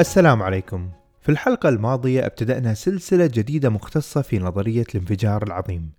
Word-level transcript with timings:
السلام 0.00 0.42
عليكم. 0.42 0.90
في 1.20 1.28
الحلقة 1.28 1.68
الماضية 1.68 2.26
أبتدأنا 2.26 2.74
سلسلة 2.74 3.26
جديدة 3.26 3.70
مختصة 3.70 4.22
في 4.22 4.38
نظرية 4.38 4.84
الانفجار 4.94 5.42
العظيم. 5.42 5.90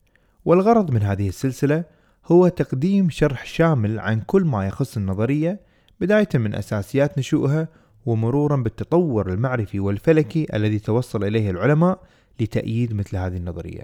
والغرض 0.46 0.92
من 0.92 1.04
هذه 1.04 1.28
السلسلة 1.28 1.84
هو 2.26 2.48
تقديم 2.48 3.10
شرح 3.10 3.46
شامل 3.46 4.00
عن 4.00 4.22
كل 4.22 4.44
ما 4.44 4.68
يخص 4.68 4.98
النظرية 4.98 5.60
بداية 6.02 6.28
من 6.36 6.56
أساسيات 6.56 7.18
نشوئها 7.18 7.68
ومرورا 8.06 8.56
بالتطور 8.56 9.34
المعرفي 9.34 9.80
والفلكي 9.80 10.48
الذي 10.54 10.80
توصل 10.80 11.24
إليه 11.24 11.50
العلماء 11.50 12.00
لتأييد 12.40 12.94
مثل 12.94 13.18
هذه 13.18 13.38
النظرية. 13.38 13.84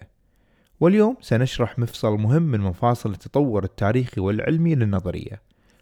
واليوم 0.80 1.18
سنشرح 1.22 1.80
مفصل 1.80 2.18
مهم 2.18 2.44
من 2.44 2.60
مفاصل 2.60 3.12
التطور 3.12 3.64
التاريخي 3.64 4.22
والعلمي 4.22 4.76
للنظرية. 4.76 5.42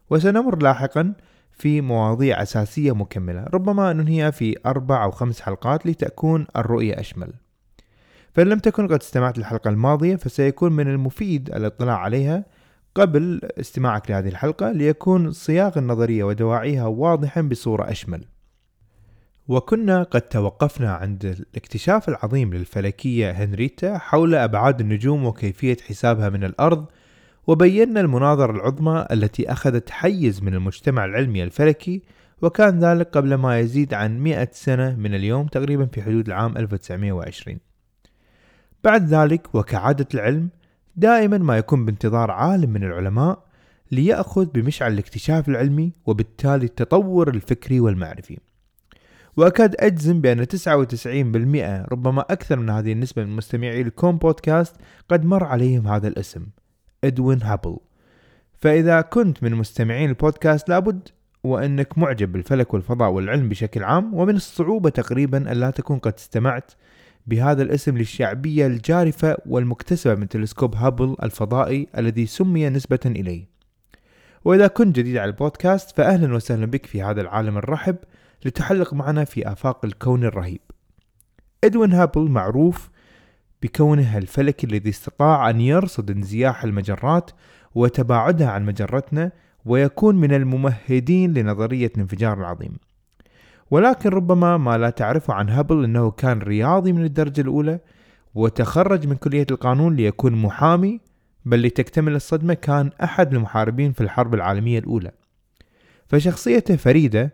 وسنمر 0.09 0.64
لاحقا 0.64 1.14
في 1.54 1.82
مواضيع 1.82 2.42
أساسية 2.42 2.96
مكملة. 2.96 3.46
ربما 3.54 3.94
ننهيها 3.94 4.32
في 4.32 4.56
أربع 4.66 5.04
أو 5.04 5.12
خمس 5.12 5.42
حلقات 5.42 5.86
لتكون 5.86 6.48
الرؤية 6.56 7.00
أشمل. 7.00 7.34
فإن 8.34 8.48
لم 8.48 8.59
تكن 8.59 8.88
قد 8.88 9.00
استمعت 9.00 9.38
للحلقة 9.38 9.70
الماضية 9.70 10.16
فسيكون 10.16 10.72
من 10.72 10.88
المفيد 10.88 11.56
الاطلاع 11.56 11.98
عليها 11.98 12.46
قبل 12.96 13.42
استماعك 13.59 14.12
لهذه 14.12 14.28
الحلقة 14.28 14.72
ليكون 14.72 15.31
صياغ 15.31 15.80
النظرية 15.80 16.24
ودواعيها 16.24 16.86
واضحا 16.86 17.42
بصورة 17.42 17.92
أشمل. 17.92 18.26
وكنا 19.48 20.04
قد 20.04 20.22
توقفنا 20.22 20.94
عند 20.94 21.26
الاكتشاف 21.26 22.09
العظيم 22.09 22.54
للفلكية 22.54 23.31
هنريتا 23.31 23.98
حول 23.98 24.36
أبعاد 24.36 24.80
النجوم 24.80 25.26
وكيفية 25.26 25.78
حسابها 25.88 26.30
من 26.30 26.44
الأرض 26.44 26.86
وبينا 27.48 28.02
المناظرة 28.02 28.52
العظمى 28.52 29.06
التي 29.12 29.52
أخذت 29.52 29.90
حيز 29.90 30.44
من 30.44 30.54
المجتمع 30.54 31.06
العلمي 31.06 31.44
الفلكي 31.44 32.02
وكان 32.42 32.80
ذلك 32.80 33.08
قبل 33.08 33.34
ما 33.36 33.60
يزيد 33.60 33.94
عن 33.94 34.20
100 34.20 34.50
سنة 34.52 34.96
من 34.96 35.16
اليوم 35.16 35.48
تقريبا 35.48 35.86
في 35.86 36.02
حدود 36.02 36.28
العام 36.28 36.58
1920 36.58 37.58
بعد 38.84 39.06
ذلك 39.06 39.56
وكعادة 39.56 40.08
العلم 40.14 40.50
دائما 40.96 41.38
ما 41.38 41.58
يكون 41.58 41.86
بانتظار 41.86 42.32
عالم 42.32 42.70
من 42.70 42.84
العلماء 42.84 43.44
ليأخذ 43.92 44.46
بمشعل 44.46 44.94
الاكتشاف 44.94 45.50
العلمي 45.50 45.92
وبالتالي 46.06 46.66
التطور 46.66 47.30
الفكري 47.30 47.80
والمعرفي. 47.80 48.38
وأكاد 49.38 49.76
أجزم 49.80 50.22
بأن 50.22 50.46
99% 50.46 51.92
ربما 51.92 52.22
أكثر 52.22 52.60
من 52.60 52.70
هذه 52.70 52.92
النسبة 52.92 53.24
من 53.24 53.36
مستمعي 53.36 53.82
الكون 53.82 54.18
بودكاست 54.18 54.76
قد 55.10 55.26
مر 55.26 55.44
عليهم 55.44 55.88
هذا 55.88 56.08
الاسم. 56.08 56.46
إدوين 57.04 57.44
هابل. 57.44 57.78
فإذا 58.54 59.02
كنت 59.02 59.44
من 59.44 59.56
مستمعين 59.56 60.09
البودكاست 60.09 60.69
لابد 60.69 61.09
وأنك 61.44 61.97
معجب 61.97 62.31
بالفلك 62.31 62.74
والفضاء 62.74 63.09
والعلم 63.09 63.50
بشكل 63.50 63.84
عام 63.84 64.14
ومن 64.14 64.36
الصعوبة 64.36 64.90
تقريبا 64.90 65.38
أن 65.38 65.58
لا 65.58 65.69
تكون 65.69 66.00
قد 66.00 66.14
استمعت 66.18 66.72
بهذا 67.28 67.64
الاسم 67.64 67.97
للشعبية 67.97 68.68
الجارفة 68.68 69.38
والمكتسبة 69.46 70.16
من 70.16 70.28
تلسكوب 70.28 70.75
هابل 70.75 71.16
الفضائي 71.24 71.88
الذي 71.97 72.25
سمي 72.25 72.69
نسبة 72.69 73.00
إليه. 73.06 73.47
وإذا 74.46 74.68
كنت 74.68 74.96
جديد 74.96 75.18
على 75.18 75.31
البودكاست 75.31 75.97
فأهلا 75.97 76.35
وسهلا 76.35 76.66
بك 76.66 76.85
في 76.85 77.03
هذا 77.03 77.22
العالم 77.22 77.58
الرحب 77.58 77.96
لتحلق 78.46 78.94
معنا 78.94 79.24
في 79.24 79.52
آفاق 79.52 79.85
الكون 79.85 80.24
الرهيب. 80.24 80.62
إدوين 81.64 81.94
هابل 81.94 82.22
معروف 82.22 82.90
بكونه 83.63 84.18
الفلكي 84.18 84.64
الذي 84.63 84.90
استطاع 84.90 85.50
أن 85.50 85.62
يرصد 85.62 86.12
انزياح 86.12 86.63
المجرات 86.63 87.31
وتباعدها 87.75 88.47
عن 88.50 88.66
مجرتنا 88.66 89.31
ويكون 89.66 90.16
من 90.16 90.34
الممهدين 90.34 91.34
لنظرية 91.34 91.91
الانفجار 91.96 92.40
العظيم. 92.40 92.78
ولكن 93.72 94.09
ربما 94.09 94.57
ما 94.57 94.78
لا 94.78 94.90
تعرفه 94.90 95.34
عن 95.34 95.50
هابل 95.50 95.84
أنه 95.84 96.12
كان 96.12 96.40
رياضي 96.40 96.94
من 96.94 97.03
الدرجة 97.03 97.41
الأولى 97.41 97.79
وتخرج 98.35 99.07
من 99.07 99.16
كلية 99.16 99.46
القانون 99.52 99.96
ليكون 99.96 100.34
محامي 100.34 101.00
بل 101.46 101.62
لتكتمل 101.62 102.16
الصدمة 102.16 102.53
كان 102.53 102.90
أحد 103.03 103.34
المحاربين 103.34 103.91
في 103.91 104.02
الحرب 104.02 104.34
العالمية 104.34 104.79
الأولى. 104.79 105.12
فشخصيته 106.07 106.75
فريدة 106.75 107.34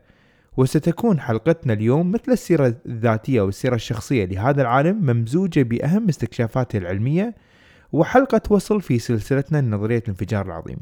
وستكون 0.60 1.20
حلقتنا 1.20 1.74
اليوم 1.74 2.12
مثل 2.12 2.32
السيرة 2.32 2.76
الذاتية 2.86 3.42
والسيرة 3.42 3.76
الشخصية. 3.76 4.26
لهذا 4.26 4.62
العالم 4.62 4.98
ممزوجة 5.06 5.64
بأهم 5.64 6.10
استكشافاته 6.10 6.78
العلمية 6.78 7.36
وحلقة 7.92 8.42
وصل 8.50 8.82
في 8.82 9.00
سلسلتنا 9.00 9.62
لنظرية 9.62 9.98
الانفجار 9.98 10.46
العظيم. 10.46 10.78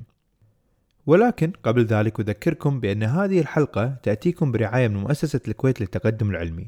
ولكن 1.06 1.52
قبل 1.64 1.86
ذلك 1.86 2.20
أذكركم 2.20 2.80
بأن 2.80 3.04
هذه 3.04 3.40
الحلقة 3.40 3.96
تأتيكم 4.04 4.52
برعاية 4.52 4.88
من 4.88 4.98
مؤسسة 4.98 5.42
الكويت 5.48 5.82
للتقدم 5.82 6.30
العلمي. 6.30 6.68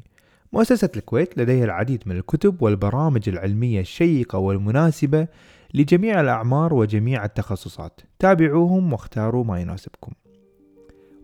مؤسسة 0.52 0.90
الكويت 0.96 1.38
لديها 1.38 1.64
العديد 1.64 2.02
من 2.06 2.16
الكتب 2.16 2.62
والبرامج 2.62 3.28
العلمية 3.28 3.80
الشيقة 3.80 4.38
والمناسبة 4.38 5.28
لجميع 5.74 6.20
الأعمار 6.20 6.74
وجميع 6.74 7.24
التخصصات. 7.24 8.00
تابعوهم 8.18 8.92
واختاروا 8.92 9.44
ما 9.44 9.60
يناسبكم. 9.60 10.12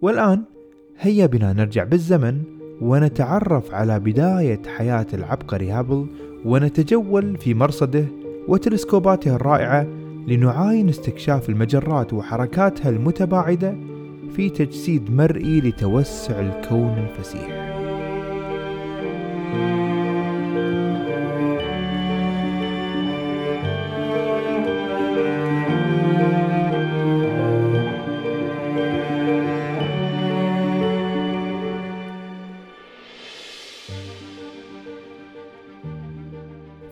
والآن 0.02 0.55
هيا 0.98 1.26
بنا 1.26 1.52
نرجع 1.52 1.84
بالزمن 1.84 2.42
ونتعرف 2.80 3.74
على 3.74 4.00
بداية 4.00 4.62
حياة 4.76 5.06
العبقري 5.14 5.70
هابل 5.70 6.06
ونتجول 6.44 7.36
في 7.36 7.54
مرصده 7.54 8.04
وتلسكوباته 8.48 9.36
الرائعة 9.36 9.86
لنعاين 10.26 10.88
استكشاف 10.88 11.48
المجرات 11.48 12.12
وحركاتها 12.12 12.88
المتباعدة 12.88 13.74
في 14.36 14.50
تجسيد 14.50 15.10
مرئي 15.10 15.60
لتوسع 15.60 16.40
الكون 16.40 16.98
الفسيح. 16.98 17.66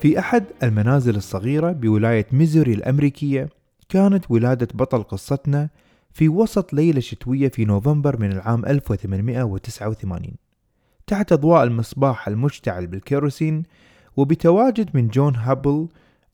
في 0.04 0.19
أحد 0.19 0.44
المنازل 0.62 1.16
الصغيرة 1.16 1.72
بولاية 1.72 2.26
ميزوري 2.32 2.72
الأمريكية 2.72 3.48
كانت 3.88 4.31
ولادة 4.31 4.69
بطل 4.75 5.03
قصتنا 5.03 5.69
في 6.12 6.28
وسط 6.28 6.72
ليلة 6.72 7.00
شتوية 7.00 7.48
في 7.48 7.65
نوفمبر 7.65 8.20
من 8.20 8.32
العام 8.32 8.66
1889 8.66 10.34
تحت 11.06 11.32
أضواء 11.32 11.65
المصباح 11.65 12.28
المشتعل 12.28 12.87
بالكيروسين 12.87 13.62
وبتواجد 14.16 14.91
من 14.95 15.09
جون 15.09 15.36
هابل 15.36 15.89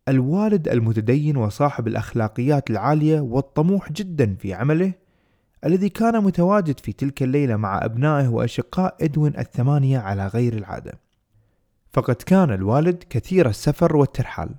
الوالد 0.08 0.69
المتدين 0.69 1.37
وصاحب 1.37 1.88
الأخلاقيات 1.88 2.70
العالية 2.70 3.20
والطموح 3.20 3.93
جدا 3.93 4.34
في 4.34 4.55
عمله 4.55 4.93
الذي 5.67 5.88
كان 5.88 6.25
متواجد 6.25 6.81
في 6.81 6.93
تلك 6.93 7.22
الليلة 7.22 7.56
مع 7.56 7.84
أبنائه 7.84 8.28
وأشقاء 8.28 8.96
إدوين 9.00 9.38
الثمانية 9.38 9.99
على 9.99 10.26
غير 10.26 10.52
العادة. 10.52 11.09
فقد 11.92 12.14
كان 12.14 12.50
الوالد 12.50 13.04
كثير 13.10 13.48
السفر 13.48 13.96
والترحال. 13.96 14.54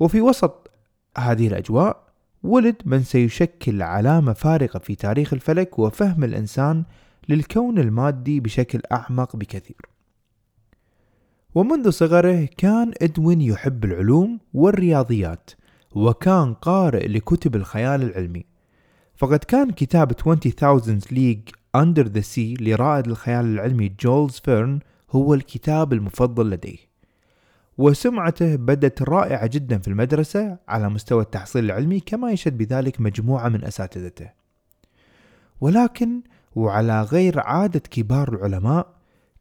وفي 0.00 0.20
وسط 0.20 0.70
هذه 1.18 1.48
الأجواء 1.48 2.02
ولد 2.42 2.76
من 2.84 3.02
سيشكل 3.02 3.82
علامة 3.82 4.32
فارقة 4.32 4.78
في 4.78 4.94
تاريخ 4.94 5.32
الفلك 5.32 5.78
وفهم 5.78 6.24
الإنسان 6.24 6.84
للكون 7.28 7.78
المادي 7.78 8.40
بشكل 8.40 8.80
أعمق 8.92 9.36
بكثير. 9.36 9.80
ومنذ 11.54 11.90
صغره 11.90 12.48
كان 12.58 12.92
إدوين 13.02 13.40
يحب 13.40 13.84
العلوم 13.84 14.40
والرياضيات 14.54 15.50
وكان 15.92 16.54
قارئ 16.54 17.08
لكتب 17.08 17.56
الخيال 17.56 18.02
العلمي. 18.02 18.44
فقد 19.16 19.38
كان 19.38 19.70
كتاب 19.70 20.12
20,000 20.12 21.04
Leagues 21.12 21.60
Under 21.76 22.04
the 22.04 22.22
Sea 22.22 22.62
لرائد 22.62 23.06
الخيال 23.06 23.44
العلمي 23.44 23.88
جولز 24.00 24.40
فيرن 24.44 24.80
هو 25.10 25.34
الكتاب 25.34 25.92
المفضل 25.92 26.50
لديه 26.50 26.90
وسمعته 27.78 28.56
بدت 28.56 29.02
رائعة 29.02 29.46
جدا 29.46 29.78
في 29.78 29.88
المدرسة 29.88 30.58
على 30.68 30.88
مستوى 30.88 31.22
التحصيل 31.22 31.64
العلمي 31.64 32.00
كما 32.00 32.30
يشهد 32.30 32.58
بذلك 32.58 33.00
مجموعة 33.00 33.48
من 33.48 33.64
أساتذته. 33.64 34.30
ولكن 35.60 36.22
وعلى 36.54 37.02
غير 37.02 37.40
عادة 37.40 37.80
كبار 37.80 38.34
العلماء 38.34 38.86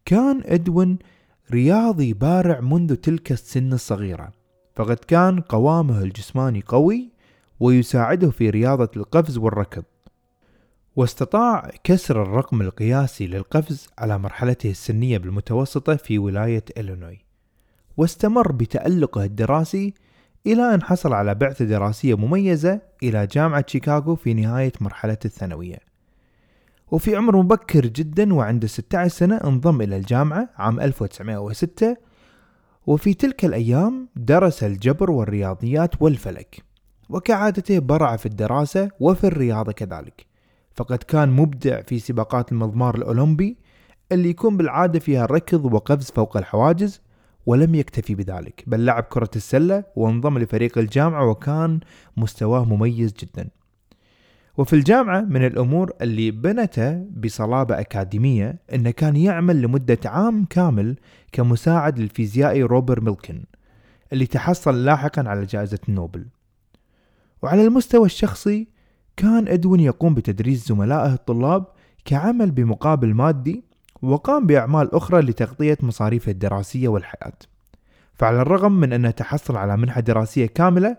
كان 0.06 0.42
إدوين 0.45 1.00
رياضي 1.51 2.13
بارع 2.13 2.60
منذ 2.60 2.95
تلك 2.95 3.31
السن 3.31 3.74
الصغيرة. 3.74 4.31
فقد 4.75 4.98
كان 4.98 5.42
قوامه 5.42 6.04
الجسماني 6.04 6.63
قوي 6.68 7.10
ويساعده 7.60 8.31
في 8.31 8.50
رياضة 8.50 8.89
القفز 8.98 9.38
والركض. 9.38 9.83
واستطاع 10.96 11.72
كسر 11.84 12.22
الرقم 12.22 12.62
القياسي 12.62 13.28
للقفز 13.28 13.88
على 13.98 14.18
مرحلته 14.18 14.70
السنية 14.70 15.18
بالمتوسطة 15.18 15.96
في 15.96 16.20
ولاية 16.20 16.66
إلينوي 16.78 17.20
واستمر 17.98 18.52
بتألقه 18.52 19.24
الدراسي 19.24 19.94
إلى 20.48 20.74
أن 20.74 20.84
حصل 20.84 21.14
على 21.14 21.36
بعثة 21.36 21.66
دراسية 21.66 22.18
مميزة 22.18 22.82
إلى 23.04 23.28
جامعة 23.28 23.66
شيكاغو 23.68 24.16
في 24.16 24.34
نهاية 24.34 24.72
مرحلة 24.82 25.18
الثانوية. 25.26 25.80
وفي 26.92 27.16
عمر 27.16 27.38
مبكر 27.38 27.86
جدا 27.86 28.34
وعنده 28.34 28.68
16 28.68 29.08
سنة 29.16 29.36
انضم 29.44 29.82
إلى 29.82 29.98
الجامعة 29.98 30.50
عام 30.58 30.80
1906 30.80 31.98
وفي 32.88 33.14
تلك 33.14 33.46
الأيام 33.46 34.10
درس 34.16 34.64
الجبر 34.64 35.12
والرياضيات 35.12 36.02
والفلك 36.02 36.64
وكعادته 37.10 37.80
برع 37.80 38.16
في 38.16 38.26
الدراسة 38.26 38.90
وفي 39.00 39.24
الرياضة 39.24 39.72
كذلك. 39.72 40.29
فقد 40.80 40.98
كان 40.98 41.30
مبدع 41.30 41.81
في 41.81 42.00
سباقات 42.00 42.52
المضمار 42.52 42.96
الأولمبي 42.96 43.58
اللي 44.12 44.30
يكون 44.30 44.58
بالعادة 44.58 45.00
فيها 45.00 45.26
ركض 45.26 45.66
وقفز 45.74 46.12
فوق 46.12 46.38
الحواجز 46.38 47.02
ولم 47.46 47.76
يكتفي 47.76 48.16
بذلك 48.16 48.64
بل 48.68 48.86
لعب 48.86 49.04
كرة 49.04 49.30
السلة 49.36 49.84
وانضم 49.96 50.38
لفريق 50.38 50.78
الجامعة 50.78 51.30
وكان 51.30 51.80
مستواه 52.18 52.66
مميز 52.66 53.14
جدا. 53.14 53.50
وفي 54.58 54.74
الجامعة 54.74 55.22
من 55.22 55.46
الأمور 55.46 55.92
اللي 56.02 56.31
بنته 56.31 56.94
بصلابة 56.94 57.80
أكاديمية 57.80 58.60
أنه 58.74 58.92
كان 58.92 59.16
يعمل 59.16 59.62
لمدة 59.62 60.00
عام 60.06 60.46
كامل 60.46 60.96
كمساعد 61.31 62.00
للفيزيائي 62.00 62.64
روبر 62.64 63.02
ميلكن 63.02 63.44
اللي 64.14 64.26
تحصل 64.26 64.86
لاحقا 64.86 65.30
على 65.30 65.46
جائزة 65.46 65.80
نوبل 65.90 66.26
وعلى 67.42 67.66
المستوى 67.68 68.06
الشخصي 68.06 68.79
كان 69.19 69.48
إدوين 69.48 69.80
يقوم 69.80 70.13
بتدريس 70.13 70.68
زملائه 70.68 71.13
الطلاب 71.13 71.66
كعمل 72.06 72.51
بمقابل 72.51 73.13
مادي 73.13 73.63
وقام 74.01 74.48
بأعمال 74.48 74.95
أخرى 74.95 75.21
لتغطية 75.21 75.77
مصاريفه 75.81 76.31
الدراسية 76.31 76.88
والحياة. 76.88 77.33
فعلى 78.13 78.42
الرغم 78.42 78.71
من 78.71 78.94
أنه 78.94 79.12
تحصل 79.12 79.57
على 79.57 79.77
منحة 79.77 80.00
دراسية 80.01 80.45
كاملة 80.45 80.98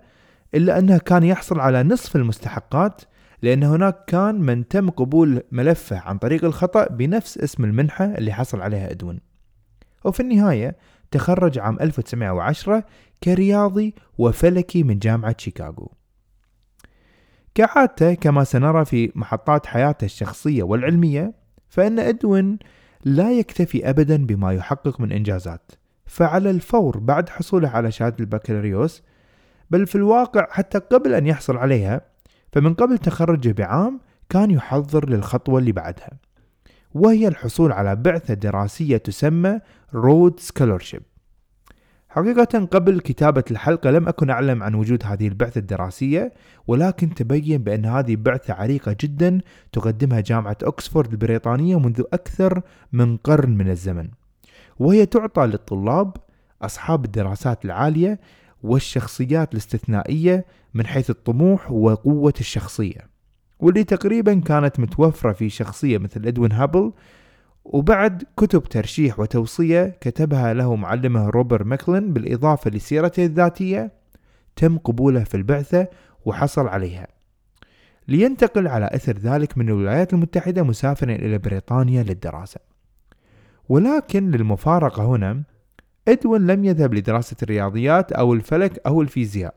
إلا 0.55 0.78
أنه 0.78 0.99
كان 0.99 1.22
يحصل 1.22 1.61
على 1.61 1.82
نصف 1.82 2.17
المستحقات 2.17 3.02
لأن 3.43 3.62
هناك 3.62 4.05
كان 4.06 4.40
من 4.40 4.69
تم 4.69 4.90
قبول 4.90 5.43
ملفه 5.52 5.99
عن 5.99 6.19
طريق 6.19 6.44
الخطأ 6.44 6.88
بنفس 6.88 7.38
اسم 7.38 7.64
المنحة 7.64 8.05
اللي 8.05 8.32
حصل 8.32 8.61
عليها 8.61 8.90
إدوين. 8.90 9.20
وفي 10.05 10.20
النهاية 10.20 10.76
تخرج 11.11 11.58
عام 11.58 11.78
1910 11.81 12.84
كرياضي 13.25 13.94
وفلكي 14.19 14.82
من 14.82 14.99
جامعة 14.99 15.34
شيكاغو. 15.38 16.00
كعادته 17.55 18.14
كما 18.14 18.44
سنرى 18.44 18.85
في 18.85 19.12
محطات 19.14 19.67
حياته 19.67 20.05
الشخصية 20.05 20.62
والعلمية 20.62 21.32
فإن 21.69 21.99
إدوين 21.99 22.58
لا 23.05 23.32
يكتفي 23.32 23.91
أبدا 23.91 24.26
بما 24.26 24.52
يحقق 24.52 25.00
من 25.00 25.12
إنجازات. 25.12 25.73
فعلى 26.06 26.50
الفور 26.50 26.99
بعد 26.99 27.29
حصوله 27.29 27.69
على 27.69 27.91
شهادة 27.91 28.17
البكالوريوس 28.20 29.02
بل 29.70 29.87
في 29.87 29.94
الواقع 29.94 30.47
حتى 30.50 30.79
قبل 30.79 31.14
أن 31.14 31.26
يحصل 31.26 31.56
عليها 31.56 32.00
فمن 32.52 32.75
قبل 32.75 32.99
تخرجه 32.99 33.53
بعام 33.53 34.00
كان 34.29 34.50
يحضر 34.50 35.08
للخطوة 35.08 35.58
اللي 35.58 35.73
بعدها. 35.73 36.11
وهي 36.94 37.29
الحصول 37.29 37.73
على 37.73 37.96
بعثة 37.96 38.35
دراسية 38.35 38.96
تسمى 38.96 39.61
Rhodes 39.94 40.41
Scholarship 40.41 41.03
حقيقة 42.11 42.65
قبل 42.65 43.01
كتابة 43.01 43.45
الحلقة 43.51 43.91
لم 43.91 44.09
أكن 44.09 44.31
أعلم 44.31 44.62
عن 44.62 44.75
وجود 44.75 45.03
هذه 45.05 45.29
البعثة 45.29 45.59
الدراسية 45.59 46.33
ولكن 46.67 47.15
تبين 47.15 47.62
بأن 47.62 47.85
هذه 47.87 48.17
بعثة 48.17 48.55
عريقة 48.55 48.97
جدا 49.01 49.41
تقدمها 49.73 50.21
جامعة 50.21 50.57
أكسفورد 50.62 51.11
البريطانية 51.11 51.79
منذ 51.79 52.03
أكثر 52.12 52.62
من 52.93 53.17
قرن 53.17 53.51
من 53.51 53.71
الزمن. 53.71 54.09
وهي 54.79 55.07
تعطى 55.07 55.47
للطلاب 55.47 56.17
أصحاب 56.62 57.05
الدراسات 57.05 57.65
العالية 57.65 58.21
والشخصيات 58.63 59.53
الاستثنائية 59.53 60.47
من 60.75 60.87
حيث 60.87 61.11
الطموح 61.11 61.71
وقوة 61.73 62.35
الشخصية. 62.41 63.11
واللي 63.61 63.85
تقريبا 63.85 64.35
كانت 64.35 64.81
متوفرة 64.81 65.33
في 65.33 65.49
شخصية 65.49 65.99
مثل 65.99 66.27
إدوين 66.27 66.53
هابل 66.53 66.93
وبعد 67.65 68.25
كتب 68.37 68.62
ترشيح 68.62 69.21
وتوصية 69.21 69.97
كتبها 70.01 70.55
له 70.55 70.77
معلمه 70.77 71.29
روبر 71.29 71.65
ماكلين 71.65 72.12
بالإضافة 72.12 72.71
لسيرته 72.71 73.25
الذاتية 73.25 73.93
تم 74.57 74.79
قبوله 74.79 75.25
في 75.25 75.37
البعثة 75.37 75.89
وحصل 76.25 76.69
عليها. 76.69 77.07
لينتقل 78.09 78.69
على 78.69 78.91
أثر 78.93 79.19
ذلك 79.19 79.59
من 79.59 79.69
الولايات 79.69 80.12
المتحدة 80.12 80.62
مسافرا 80.62 81.12
إلى 81.12 81.39
بريطانيا 81.39 82.03
للدراسة. 82.03 82.61
ولكن 83.69 84.31
للمفارقة 84.31 85.05
هنا 85.05 85.43
إدوين 86.09 86.47
لم 86.47 86.65
يذهب 86.65 86.95
لدراسة 86.95 87.37
الرياضيات 87.43 88.13
أو 88.13 88.35
الفلك 88.35 88.81
أو 88.87 89.03
الفيزياء 89.03 89.55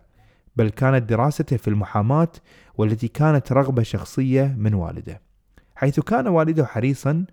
بل 0.56 0.70
كانت 0.70 1.10
دراسته 1.10 1.58
في 1.58 1.68
المحاماة 1.68 2.32
والتي 2.78 3.08
كانت 3.08 3.52
رغبة 3.52 3.84
شخصية 3.84 4.56
من 4.58 4.74
والده 4.74 5.22
حيث 5.76 6.00
كان 6.00 6.28
والده 6.28 6.66
حريصا 6.66 7.26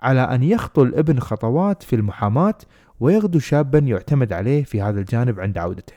على 0.00 0.20
أن 0.20 0.42
يخطو 0.42 0.82
الابن 0.82 1.18
خطوات 1.18 1.82
في 1.82 1.96
المحاماة 1.96 2.58
ويغدو 3.00 3.38
شابا 3.38 3.78
يعتمد 3.78 4.32
عليه 4.32 4.64
في 4.64 4.82
هذا 4.82 5.00
الجانب 5.00 5.40
عند 5.40 5.58
عودته. 5.58 5.94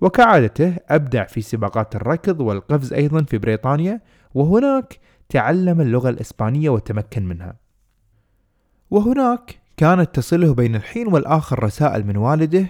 وكعادته 0.00 0.76
أبدع 0.88 1.24
في 1.24 1.40
سباقات 1.40 1.96
الركض 1.96 2.40
والقفز 2.40 2.92
أيضا 2.92 3.22
في 3.22 3.38
بريطانيا 3.38 4.00
وهناك 4.34 4.98
تعلم 5.28 5.80
اللغة 5.80 6.08
الإسبانية 6.08 6.70
وتمكن 6.70 7.26
منها. 7.26 7.56
وهناك 8.90 9.60
كانت 9.76 10.14
تصله 10.14 10.54
بين 10.54 10.76
الحين 10.76 11.06
والآخر 11.06 11.64
رسائل 11.64 12.06
من 12.06 12.16
والده 12.16 12.66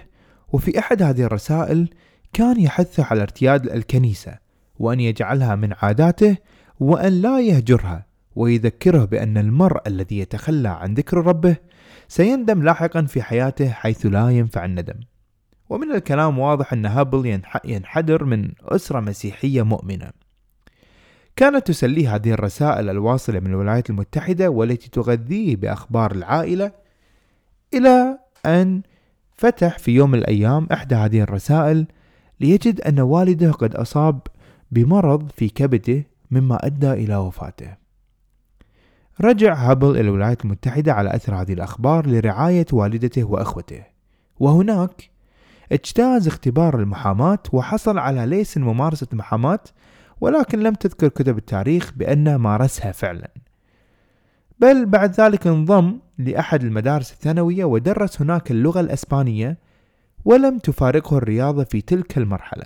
وفي 0.53 0.79
أحد 0.79 1.01
هذه 1.01 1.23
الرسائل 1.23 1.89
كان 2.33 2.59
يحثه 2.59 3.03
على 3.03 3.21
ارتياد 3.21 3.65
الكنيسة 3.65 4.37
وأن 4.79 4.99
يجعلها 4.99 5.55
من 5.55 5.73
عاداته 5.81 6.37
وأن 6.79 7.21
لا 7.21 7.39
يهجرها. 7.39 8.05
ويذكره 8.35 9.05
بأن 9.05 9.37
المرء 9.37 9.81
الذي 9.87 10.19
يتخلى 10.19 10.69
عن 10.69 10.93
ذكر 10.93 11.17
ربه 11.17 11.55
سيندم 12.07 12.63
لاحقا 12.63 13.01
في 13.01 13.21
حياته 13.21 13.69
حيث 13.69 14.05
لا 14.05 14.29
ينفع 14.29 14.65
الندم. 14.65 14.99
ومن 15.69 15.91
الكلام 15.91 16.39
واضح 16.39 16.73
أن 16.73 16.85
هابل 16.85 17.39
ينحدر 17.65 18.23
من 18.23 18.51
أسرة 18.61 18.99
مسيحية 18.99 19.61
مؤمنة. 19.61 20.11
كانت 21.35 21.67
تسليه 21.67 22.15
هذه 22.15 22.31
الرسائل 22.31 22.89
الواصلة 22.89 23.39
من 23.39 23.47
الولايات 23.47 23.89
المتحدة 23.89 24.49
والتي 24.49 24.89
تغذيه 24.89 25.55
بأخبار 25.55 26.11
العائلة 26.11 26.71
إلى 27.73 28.19
أن 28.45 28.81
فتح 29.35 29.79
في 29.79 29.91
يوم 29.91 30.11
من 30.11 30.19
الأيام 30.19 30.67
إحدى 30.71 30.95
هذه 30.95 31.21
الرسائل 31.21 31.85
ليجد 32.39 32.81
أن 32.81 32.99
والده 32.99 33.51
قد 33.51 33.75
أصاب 33.75 34.19
بمرض 34.71 35.31
في 35.35 35.49
كبده 35.49 36.03
مما 36.31 36.65
أدى 36.65 36.91
إلى 36.91 37.15
وفاته. 37.15 37.82
رجع 39.21 39.53
هابل 39.53 39.89
إلى 39.89 40.01
الولايات 40.01 40.45
المتحدة 40.45 40.93
على 40.93 41.15
أثر 41.15 41.35
هذه 41.35 41.53
الأخبار 41.53 42.07
لرعاية 42.07 42.65
والدته 42.73 43.23
وأخوته. 43.23 43.83
وهناك 44.39 45.09
اجتاز 45.71 46.27
اختبار 46.27 46.79
المحاماة 46.79 47.39
وحصل 47.51 47.97
على 47.97 48.25
ليسن 48.25 48.61
ممارسة 48.61 49.07
المحاماة 49.13 49.59
ولكن 50.21 50.59
لم 50.59 50.73
تذكر 50.73 51.07
كتب 51.07 51.37
التاريخ 51.37 51.91
بأنه 51.95 52.37
مارسها 52.37 52.91
فعلا. 52.91 53.31
بل 54.59 54.85
بعد 54.85 55.21
ذلك 55.21 55.47
انضم 55.47 55.99
لأحد 56.17 56.63
المدارس 56.63 57.11
الثانوية 57.11 57.65
ودرس 57.65 58.21
هناك 58.21 58.51
اللغة 58.51 58.79
الأسبانية 58.79 59.57
ولم 60.25 60.59
تفارقه 60.59 61.17
الرياضة 61.17 61.63
في 61.63 61.81
تلك 61.81 62.17
المرحلة. 62.17 62.65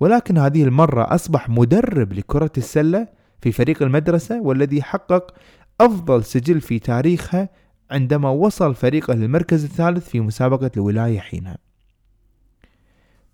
ولكن 0.00 0.38
هذه 0.38 0.64
المرة 0.64 1.14
أصبح 1.14 1.48
مدرب 1.48 2.12
لكرة 2.12 2.52
السلة 2.56 3.08
في 3.40 3.52
فريق 3.52 3.82
المدرسة 3.82 4.40
والذي 4.40 4.82
حقق 4.82 5.34
أفضل 5.80 6.24
سجل 6.24 6.60
في 6.60 6.78
تاريخها 6.78 7.48
عندما 7.90 8.30
وصل 8.30 8.74
فريقه 8.74 9.14
للمركز 9.14 9.64
الثالث 9.64 10.08
في 10.08 10.20
مسابقة 10.20 10.70
الولاية 10.76 11.20
حينها. 11.20 11.58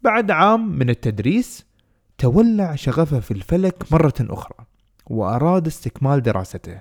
بعد 0.03 0.31
عام 0.31 0.79
من 0.79 0.91
التدريس 0.91 1.67
تولع 2.19 2.75
شغفه 2.75 3.21
في 3.21 3.31
الفلك 3.31 3.93
مرة 3.93 4.15
أخرى 4.21 4.67
وأراد 5.07 5.67
استكمال 5.67 6.23
دراسته. 6.23 6.81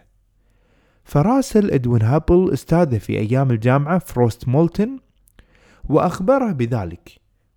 فراسل 1.03 1.72
إدوين 1.72 2.01
هابل 2.01 2.53
أستاذه 2.53 2.98
في 2.98 3.20
أيام 3.20 3.51
الجامعة 3.51 4.00
فروست 4.00 4.48
مولتن 4.48 5.00
وأخبره 5.84 6.51
بذلك 6.51 7.10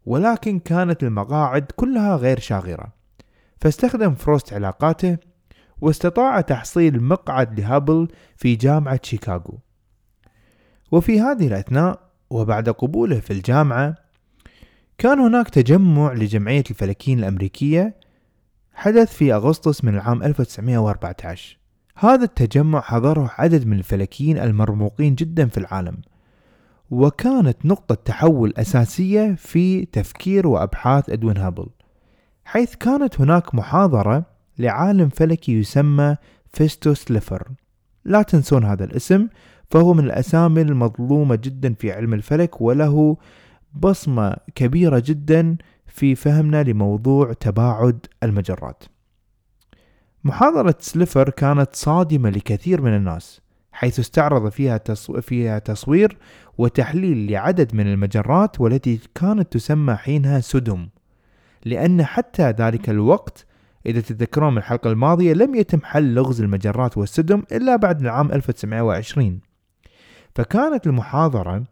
ولكن 0.06 0.58
كانت 0.58 1.02
المقاعد 1.02 1.66
كلها 1.76 2.16
غير 2.16 2.38
شاغرة 2.38 2.92
فاستخدم 3.60 4.14
فروست 4.14 4.52
علاقاته 4.52 5.18
واستطاع 5.80 6.40
تحصيل 6.40 7.02
مقعد 7.02 7.60
لهابل 7.60 8.08
في 8.36 8.56
جامعة 8.56 9.00
شيكاغو. 9.02 9.58
وفي 10.92 11.20
هذه 11.20 11.46
الأثناء 11.46 12.00
وبعد 12.30 12.68
قبوله 12.68 13.20
في 13.20 13.32
الجامعة 13.32 13.94
كان 14.98 15.18
هناك 15.18 15.48
تجمع 15.48 16.12
لجمعية 16.12 16.64
الفلكيين 16.70 17.18
الأمريكية 17.18 17.96
حدث 18.74 19.12
في 19.12 19.34
أغسطس 19.34 19.84
من 19.84 19.94
العام 19.94 20.22
1914 20.22 21.58
هذا 21.96 22.24
التجمع 22.24 22.80
حضره 22.80 23.30
عدد 23.38 23.66
من 23.66 23.78
الفلكيين 23.78 24.38
المرموقين 24.38 25.14
جدا 25.14 25.48
في 25.48 25.58
العالم 25.58 25.96
وكانت 26.90 27.66
نقطة 27.66 27.94
تحول 27.94 28.54
أساسية 28.56 29.34
في 29.34 29.84
تفكير 29.84 30.46
وأبحاث 30.46 31.10
إدوين 31.10 31.36
هابل 31.36 31.66
حيث 32.44 32.74
كانت 32.74 33.20
هناك 33.20 33.54
محاضرة 33.54 34.24
لعالم 34.58 35.08
فلكي 35.08 35.52
يسمى 35.52 36.16
فيستو 36.52 37.10
سليفر 37.10 37.48
لا 38.04 38.22
تنسون 38.22 38.64
هذا 38.64 38.84
الاسم 38.84 39.28
فهو 39.70 39.94
من 39.94 40.04
الأسامي 40.04 40.62
المظلومة 40.62 41.34
جدا 41.34 41.74
في 41.74 41.92
علم 41.92 42.14
الفلك 42.14 42.60
وله 42.60 43.16
بصمة 43.74 44.36
كبيرة 44.54 45.02
جدا 45.06 45.56
في 45.86 46.14
فهمنا 46.14 46.62
لموضوع 46.62 47.32
تباعد 47.32 48.06
المجرات. 48.22 48.84
محاضرة 50.24 50.74
سليفر 50.80 51.30
كانت 51.30 51.68
صادمة 51.72 52.30
لكثير 52.30 52.82
من 52.82 52.96
الناس 52.96 53.40
حيث 53.72 54.00
استعرض 54.00 54.48
فيها 54.48 54.80
فيها 55.20 55.58
تصوير 55.58 56.18
وتحليل 56.58 57.30
لعدد 57.30 57.74
من 57.74 57.86
المجرات 57.86 58.60
والتي 58.60 59.00
كانت 59.14 59.52
تسمى 59.52 59.94
حينها 59.94 60.40
سدم 60.40 60.88
لأن 61.64 62.04
حتى 62.04 62.50
ذلك 62.50 62.90
الوقت 62.90 63.46
إذا 63.86 64.00
تتذكرون 64.00 64.52
من 64.52 64.58
الحلقة 64.58 64.90
الماضية 64.90 65.32
لم 65.32 65.54
يتم 65.54 65.80
حل 65.84 66.14
لغز 66.14 66.40
المجرات 66.40 66.98
والسدم 66.98 67.42
إلا 67.52 67.76
بعد 67.76 68.00
العام 68.00 68.32
1920 68.32 69.40
فكانت 70.34 70.86
المحاضرة 70.86 71.64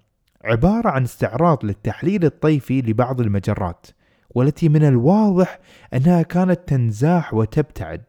عبارة 0.44 0.88
عن 0.88 1.02
استعراض 1.02 1.64
للتحليل 1.64 2.24
الطيفي 2.24 2.82
لبعض 2.82 3.20
المجرات 3.20 3.86
والتي 4.34 4.68
من 4.68 4.84
الواضح 4.84 5.58
أنها 5.94 6.22
كانت 6.22 6.60
تنزاح 6.66 7.34
وتبتعد. 7.34 8.02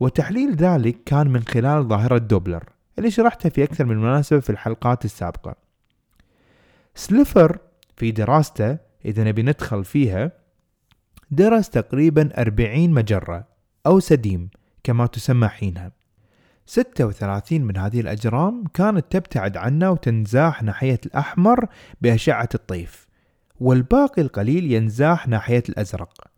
وتحليل 0.00 0.54
ذلك 0.56 1.04
كان 1.04 1.28
من 1.28 1.42
خلال 1.42 1.88
ظاهرة 1.88 2.18
دوبلر 2.18 2.64
اللي 2.98 3.10
شرحتها 3.10 3.48
في 3.48 3.64
أكثر 3.64 3.84
من 3.84 3.96
مناسبة 3.96 4.40
في 4.40 4.50
الحلقات 4.50 5.04
السابقة. 5.04 5.54
سليفر 6.94 7.58
في 7.96 8.10
دراسته 8.10 8.78
إذا 9.04 9.24
نبي 9.24 9.42
ندخل 9.42 9.84
فيها 9.84 10.32
درس 11.30 11.70
تقريبا 11.70 12.40
40 12.40 12.90
مجرة 12.90 13.46
أو 13.86 14.00
سديم 14.00 14.50
كما 14.84 15.06
تسمى 15.06 15.48
حينها. 15.48 15.92
36 16.66 17.60
من 17.60 17.76
هذه 17.76 18.00
الأجرام 18.00 18.64
كانت 18.74 19.04
تبتعد 19.10 19.56
عنا 19.56 19.90
وتنزاح 19.90 20.62
ناحية 20.62 21.00
الأحمر 21.06 21.66
بأشعة 22.00 22.48
الطيف 22.54 23.06
والباقي 23.60 24.22
القليل 24.22 24.72
ينزاح 24.72 25.28
ناحية 25.28 25.62
الأزرق. 25.68 26.28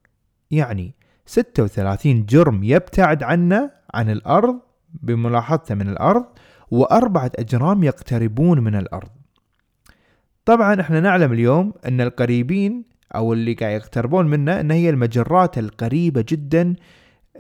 يعني 0.50 0.94
36 1.26 2.26
جرم 2.26 2.64
يبتعد 2.64 3.22
عنا 3.22 3.70
عن 3.94 4.10
الأرض 4.10 4.60
بملاحظته 5.02 5.74
من 5.74 5.88
الأرض 5.88 6.26
وأربعة 6.70 7.32
أجرام 7.38 7.84
يقتربون 7.84 8.60
من 8.60 8.74
الأرض. 8.74 9.10
طبعا 10.44 10.80
إحنا 10.80 11.00
نعلم 11.00 11.32
اليوم 11.32 11.72
أن 11.86 12.00
القريبين 12.00 12.84
أو 13.14 13.32
اللي 13.32 13.54
قاعد 13.54 13.80
يقتربون 13.80 14.26
منا 14.26 14.60
أن 14.60 14.70
هي 14.70 14.90
المجرات 14.90 15.58
القريبة 15.58 16.24
جدا 16.28 16.74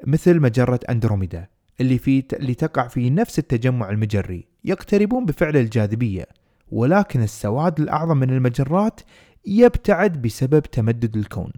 مثل 0.06 0.40
مجرة 0.40 0.80
أندروميدا 0.90 1.46
اللي 1.80 1.98
في 1.98 2.24
اللي 2.32 2.54
تقع 2.54 2.88
في 2.88 3.10
نفس 3.10 3.38
التجمع 3.38 3.90
المجري. 3.90 4.46
يقتربون 4.64 5.24
بفعل 5.24 5.56
الجاذبية 5.56 6.26
ولكن 6.72 7.22
السواد 7.22 7.80
الأعظم 7.80 8.16
من 8.16 8.30
المجرات 8.30 9.00
يبتعد 9.46 10.22
بسبب 10.22 10.62
تمدد 10.62 11.16
الكون. 11.16 11.52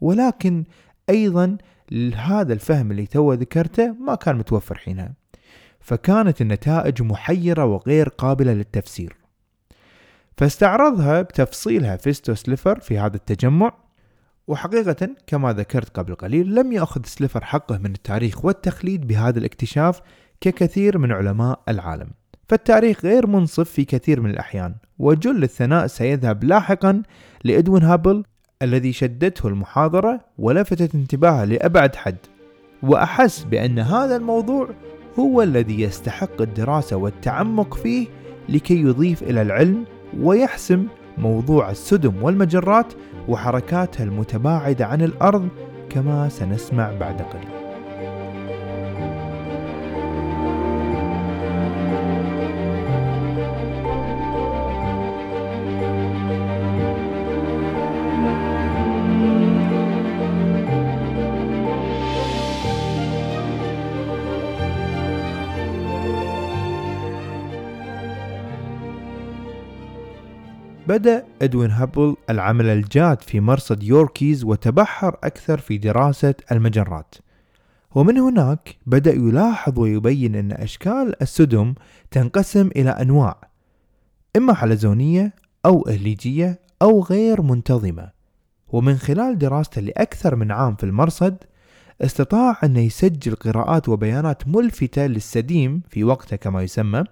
ولكن 0.00 0.64
أيضا 1.10 1.56
هذا 2.14 2.52
الفهم 2.52 2.90
اللي 2.90 3.06
تو 3.06 3.32
ذكرته 3.32 3.92
ما 3.92 4.14
كان 4.14 4.36
متوفر 4.36 4.78
حينها 4.78 5.14
فكانت 5.80 6.40
النتائج 6.40 7.02
محيرة 7.02 7.64
وغير 7.64 8.08
قابلة 8.08 8.52
للتفسير. 8.52 9.23
فاستعرضها 10.36 11.22
بتفصيلها 11.22 11.96
فيستو 11.96 12.34
سليفر 12.34 12.80
في 12.80 12.98
هذا 12.98 13.16
التجمع 13.16 13.72
وحقيقة 14.48 15.08
كما 15.26 15.52
ذكرت 15.52 15.96
قبل 15.96 16.14
قليل 16.14 16.54
لم 16.54 16.72
يأخذ 16.72 17.00
سليفر 17.04 17.44
حقه 17.44 17.78
من 17.78 17.90
التاريخ 17.90 18.44
والتخليد 18.44 19.06
بهذا 19.06 19.38
الاكتشاف 19.38 20.00
ككثير 20.40 20.98
من 20.98 21.12
علماء 21.12 21.60
العالم. 21.68 22.08
فالتاريخ 22.48 23.04
غير 23.04 23.26
منصف 23.26 23.70
في 23.70 23.84
كثير 23.84 24.20
من 24.20 24.30
الأحيان 24.30 24.74
وجل 24.98 25.42
الثناء 25.42 25.86
سيذهب 25.86 26.44
لاحقا 26.44 27.02
لإدوين 27.44 27.82
هابل 27.82 28.24
الذي 28.62 28.92
شدته 28.92 29.48
المحاضرة 29.48 30.20
ولفتت 30.38 30.94
انتباهه 30.94 31.44
لأبعد 31.44 31.96
حد. 31.96 32.16
وأحس 32.82 33.44
بأن 33.44 33.78
هذا 33.78 34.16
الموضوع 34.16 34.68
هو 35.18 35.42
الذي 35.42 35.80
يستحق 35.80 36.42
الدراسة 36.42 36.96
والتعمق 36.96 37.74
فيه 37.74 38.06
لكي 38.48 38.80
يضيف 38.80 39.22
إلى 39.22 39.42
العلم 39.42 39.84
ويحسم 40.20 40.86
موضوع 41.18 41.70
السدم 41.70 42.22
والمجرات 42.22 42.92
وحركاتها 43.28 44.04
المتباعدة 44.04 44.86
عن 44.86 45.02
الأرض 45.02 45.48
كما 45.90 46.28
سنسمع 46.28 46.92
بعد 47.00 47.22
قليل. 47.22 47.63
بدأ 70.88 71.24
إدوين 71.42 71.70
هابل 71.70 72.16
العمل 72.30 72.66
الجاد 72.66 73.22
في 73.22 73.40
مرصد 73.40 73.82
يوركيز 73.82 74.44
وتبحر 74.44 75.16
أكثر 75.24 75.58
في 75.58 75.78
دراسة 75.78 76.34
المجرات. 76.52 77.14
ومن 77.94 78.18
هناك 78.18 78.76
بدأ 78.86 79.12
يلاحظ 79.12 79.78
ويبين 79.78 80.34
أن 80.34 80.52
أشكال 80.52 81.22
السدم 81.22 81.74
تنقسم 82.10 82.66
إلى 82.76 82.90
أنواع 82.90 83.36
إما 84.36 84.54
حلزونية 84.54 85.34
أو 85.66 85.88
إهليلجية 85.88 86.60
أو 86.82 87.02
غير 87.02 87.42
منتظمة. 87.42 88.10
ومن 88.68 88.96
خلال 88.96 89.38
دراسته 89.38 89.80
لأكثر 89.80 90.36
من 90.36 90.50
عام 90.50 90.76
في 90.76 90.84
المرصد 90.84 91.36
استطاع 92.00 92.58
أن 92.64 92.76
يسجل 92.76 93.34
قراءات 93.34 93.88
وبيانات 93.88 94.48
ملفتة 94.48 95.06
للسديم 95.06 95.82
في 95.88 96.04
وقتها 96.04 96.36
كما 96.36 96.62
يسمى 96.62 97.04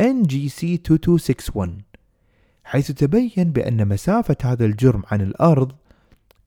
NGC 0.00 0.62
2261 0.64 1.91
حيث 2.64 2.92
تبين 2.92 3.52
بأن 3.52 3.88
مسافة 3.88 4.36
هذا 4.44 4.64
الجرم 4.64 5.02
عن 5.10 5.20
الأرض 5.20 5.72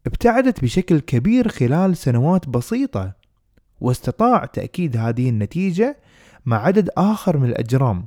ابتعدت 0.07 0.61
بشكل 0.61 0.99
كبير 0.99 1.47
خلال 1.47 1.97
سنوات 1.97 2.49
بسيطة 2.49 3.13
واستطاع 3.81 4.45
تأكيد 4.45 4.97
هذه 4.97 5.29
النتيجة 5.29 5.97
مع 6.45 6.65
عدد 6.65 6.89
آخر 6.97 7.37
من 7.37 7.49
الأجرام. 7.49 8.05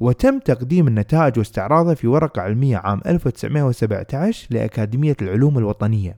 وتم 0.00 0.38
تقديم 0.38 0.88
النتائج 0.88 1.38
واستعراضها 1.38 1.94
في 1.94 2.06
ورقة 2.06 2.42
علمية 2.42 2.76
عام 2.76 3.00
1917 3.06 4.46
لأكاديمية 4.50 5.16
العلوم 5.22 5.58
الوطنية. 5.58 6.16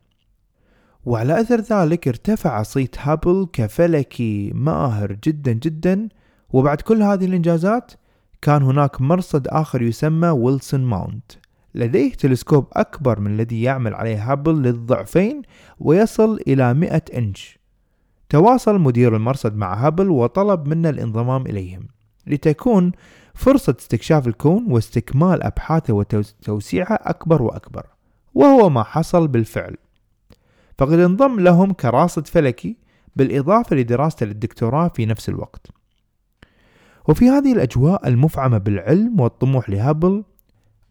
وعلى 1.04 1.40
أثر 1.40 1.60
ذلك 1.60 2.08
ارتفع 2.08 2.62
صيت 2.62 2.98
هابل 2.98 3.48
كفلكي 3.52 4.52
ماهر 4.54 5.12
جدا 5.12 5.52
جدا 5.52 6.08
وبعد 6.52 6.80
كل 6.80 7.02
هذه 7.02 7.24
الإنجازات 7.24 7.92
كان 8.42 8.62
هناك 8.62 9.00
مرصد 9.00 9.48
آخر 9.48 9.82
يسمى 9.82 10.28
ويلسون 10.28 10.84
ماونت. 10.84 11.32
لديه 11.74 12.12
تلسكوب 12.12 12.66
أكبر 12.72 13.20
من 13.20 13.30
الذي 13.34 13.62
يعمل 13.62 13.94
عليه 13.94 14.32
هابل 14.32 14.62
للضعفين 14.62 15.42
ويصل 15.80 16.40
إلى 16.46 16.74
100 16.74 17.02
إنش. 17.16 17.58
تواصل 18.28 18.78
مدير 18.78 19.16
المرصد 19.16 19.56
مع 19.56 19.86
هابل 19.86 20.10
وطلب 20.10 20.68
منه 20.68 20.90
الانضمام 20.90 21.46
إليهم. 21.46 21.88
لتكون 22.26 22.92
فرصة 23.34 23.76
استكشاف 23.80 24.28
الكون 24.28 24.64
واستكمال 24.68 25.42
أبحاثه 25.42 25.92
وتوسيعه 25.92 26.98
أكبر 27.02 27.42
وأكبر. 27.42 27.86
وهو 28.34 28.70
ما 28.70 28.82
حصل 28.82 29.28
بالفعل. 29.28 29.76
فقد 30.78 30.98
انضم 30.98 31.40
لهم 31.40 31.72
كراصد 31.72 32.26
فلكي 32.26 32.76
بالإضافة 33.16 33.76
لدراسته 33.76 34.26
للدكتوراه 34.26 34.88
في 34.88 35.06
نفس 35.06 35.28
الوقت. 35.28 35.79
وفي 37.08 37.28
هذه 37.28 37.52
الأجواء 37.52 38.08
المفعمة 38.08 38.58
بالعلم 38.58 39.20
والطموح 39.20 39.70
لهابل 39.70 40.24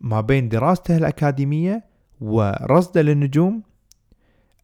ما 0.02 0.22
بين 0.22 0.50
دراسته 0.50 0.98
الأكاديمية 0.98 1.86
ورصده 2.22 3.02
للنجوم 3.02 3.64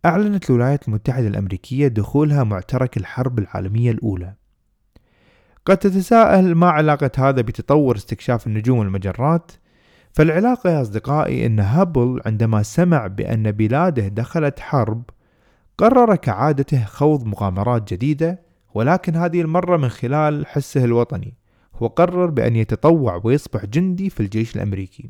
أعلنت 0.05 0.49
الولايات 0.49 0.87
المتحدة 0.87 1.27
الأمريكية 1.27 1.87
دخولها 1.87 2.43
معترك 2.43 2.97
الحرب 2.97 3.39
العالمية 3.39 3.91
الأولى. 3.91 4.33
قد 5.65 5.77
تتساءل 5.77 6.55
ما 6.55 6.69
علاقة 6.69 7.11
هذا 7.17 7.41
بتطور 7.41 7.95
استكشاف 7.95 8.47
النجوم 8.47 8.79
والمجرات 8.79 9.51
فالعلاقة 10.13 10.69
يا 10.69 10.81
أصدقائي 10.81 11.45
أن 11.45 11.59
هابل 11.59 12.21
عندما 12.25 12.63
سمع 12.63 13.07
بأن 13.07 13.51
بلاده 13.51 14.07
دخلت 14.07 14.59
حرب 14.59 15.03
قرر 15.77 16.15
كعادته 16.15 16.85
خوض 16.85 17.25
مغامرات 17.25 17.93
جديدة 17.93 18.44
ولكن 18.75 19.15
هذه 19.15 19.41
المرة 19.41 19.77
من 19.77 19.89
خلال 19.89 20.47
حسه 20.47 20.83
الوطني. 20.83 21.33
وقرر 21.79 22.25
بأن 22.25 22.55
يتطوع 22.55 23.21
ويصبح 23.23 23.65
جندي 23.65 24.09
في 24.09 24.19
الجيش 24.19 24.55
الأمريكي. 24.55 25.09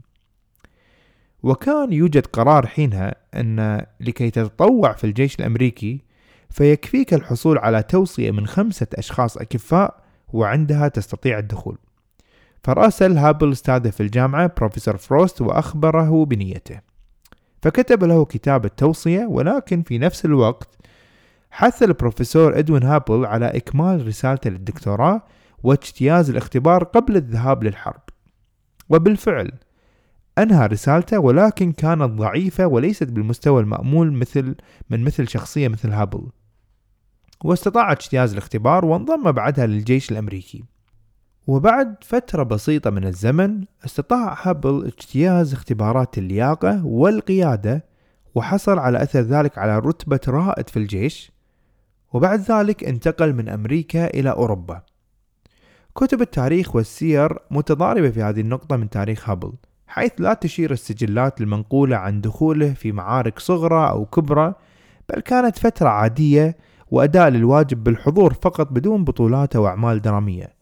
وكان 1.44 1.94
يوجد 1.94 2.26
قرار 2.26 2.68
حينها 2.68 3.16
أن 3.34 3.86
لكي 4.00 4.30
تتطوع 4.30 4.94
في 4.94 5.04
الجيش 5.04 5.40
الأمريكي 5.40 6.02
فيكفيك 6.50 7.14
الحصول 7.14 7.58
على 7.58 7.84
توصية 7.84 8.32
من 8.32 8.48
خمسة 8.48 8.88
أشخاص 8.94 9.38
أكفاء 9.38 10.04
وعندها 10.34 10.88
تستطيع 10.88 11.40
الدخول. 11.40 11.78
فراسل 12.64 13.18
هابل 13.18 13.52
أستاذه 13.52 13.90
في 13.90 14.04
الجامعة 14.04 14.52
بروفيسور 14.58 14.98
فروست 14.98 15.42
وأخبره 15.42 16.26
بنيته. 16.26 16.80
فكتب 17.62 18.04
له 18.04 18.26
كتاب 18.26 18.66
التوصية 18.66 19.26
ولكن 19.26 19.82
في 19.82 19.98
نفس 19.98 20.26
الوقت 20.26 20.70
حث 21.58 21.84
البروفيسور 21.84 22.60
إدوين 22.60 22.84
هابل 22.84 23.26
على 23.26 23.46
إكمال 23.46 24.08
رسالته 24.08 24.50
للدكتوراه 24.50 25.22
واجتياز 25.64 26.30
الاختبار 26.30 26.84
قبل 26.84 27.16
الذهاب 27.16 27.64
للحرب. 27.64 28.02
وبالفعل 28.90 29.52
أنهى 30.38 30.68
رسالته 30.68 31.20
ولكن 31.20 31.72
كانت 31.72 32.02
ضعيفة 32.02 32.68
وليست 32.68 33.04
بالمستوى 33.04 33.62
المأمول 33.62 34.14
مثل 34.14 34.56
من 34.90 35.04
مثل 35.04 35.28
شخصية 35.28 35.68
مثل 35.68 35.92
هابل. 35.92 36.28
واستطاع 37.44 37.92
اجتياز 37.92 38.32
الاختبار 38.32 38.86
وانضم 38.86 39.32
بعدها 39.32 39.68
للجيش 39.68 40.12
الأمريكي. 40.12 40.64
وبعد 41.48 41.96
فترة 42.02 42.44
بسيطة 42.44 42.90
من 42.90 43.06
الزمن 43.06 43.66
استطاع 43.86 44.38
هابل 44.42 44.86
اجتياز 44.86 45.54
اختبارات 45.54 46.18
اللياقة 46.18 46.86
والقيادة 46.86 47.86
وحصل 48.36 48.80
على 48.80 49.04
أثر 49.04 49.20
ذلك 49.20 49.58
على 49.58 49.80
رتبة 49.80 50.20
رائد 50.28 50.70
في 50.70 50.78
الجيش 50.78 51.35
وبعد 52.16 52.40
ذلك 52.40 52.84
انتقل 52.84 53.34
من 53.34 53.50
أمريكا 53.50 54.06
إلى 54.08 54.32
أوروبا. 54.32 54.82
كتب 55.96 56.22
التاريخ 56.22 56.76
والسير 56.76 57.40
متضاربة 57.52 58.10
في 58.10 58.22
هذه 58.22 58.42
النقطة 58.42 58.76
من 58.76 58.90
تاريخ 58.90 59.30
هابل 59.30 59.54
حيث 59.88 60.12
لا 60.20 60.34
تشير 60.34 60.72
السجلات 60.72 61.42
المنقولة 61.42 61.96
عن 61.96 62.22
دخوله 62.22 62.74
في 62.74 62.92
معارك 62.92 63.40
صغرى 63.40 63.90
أو 63.90 64.06
كبرى 64.06 64.54
بل 65.10 65.22
كانت 65.22 65.60
فترة 65.60 65.90
عادية 65.90 66.58
وأداء 66.92 67.30
للواجب 67.30 67.84
بالحضور 67.84 68.34
فقط 68.34 68.72
بدون 68.72 69.04
بطولات 69.04 69.56
أو 69.56 69.68
أعمال 69.68 70.02
درامية. 70.02 70.56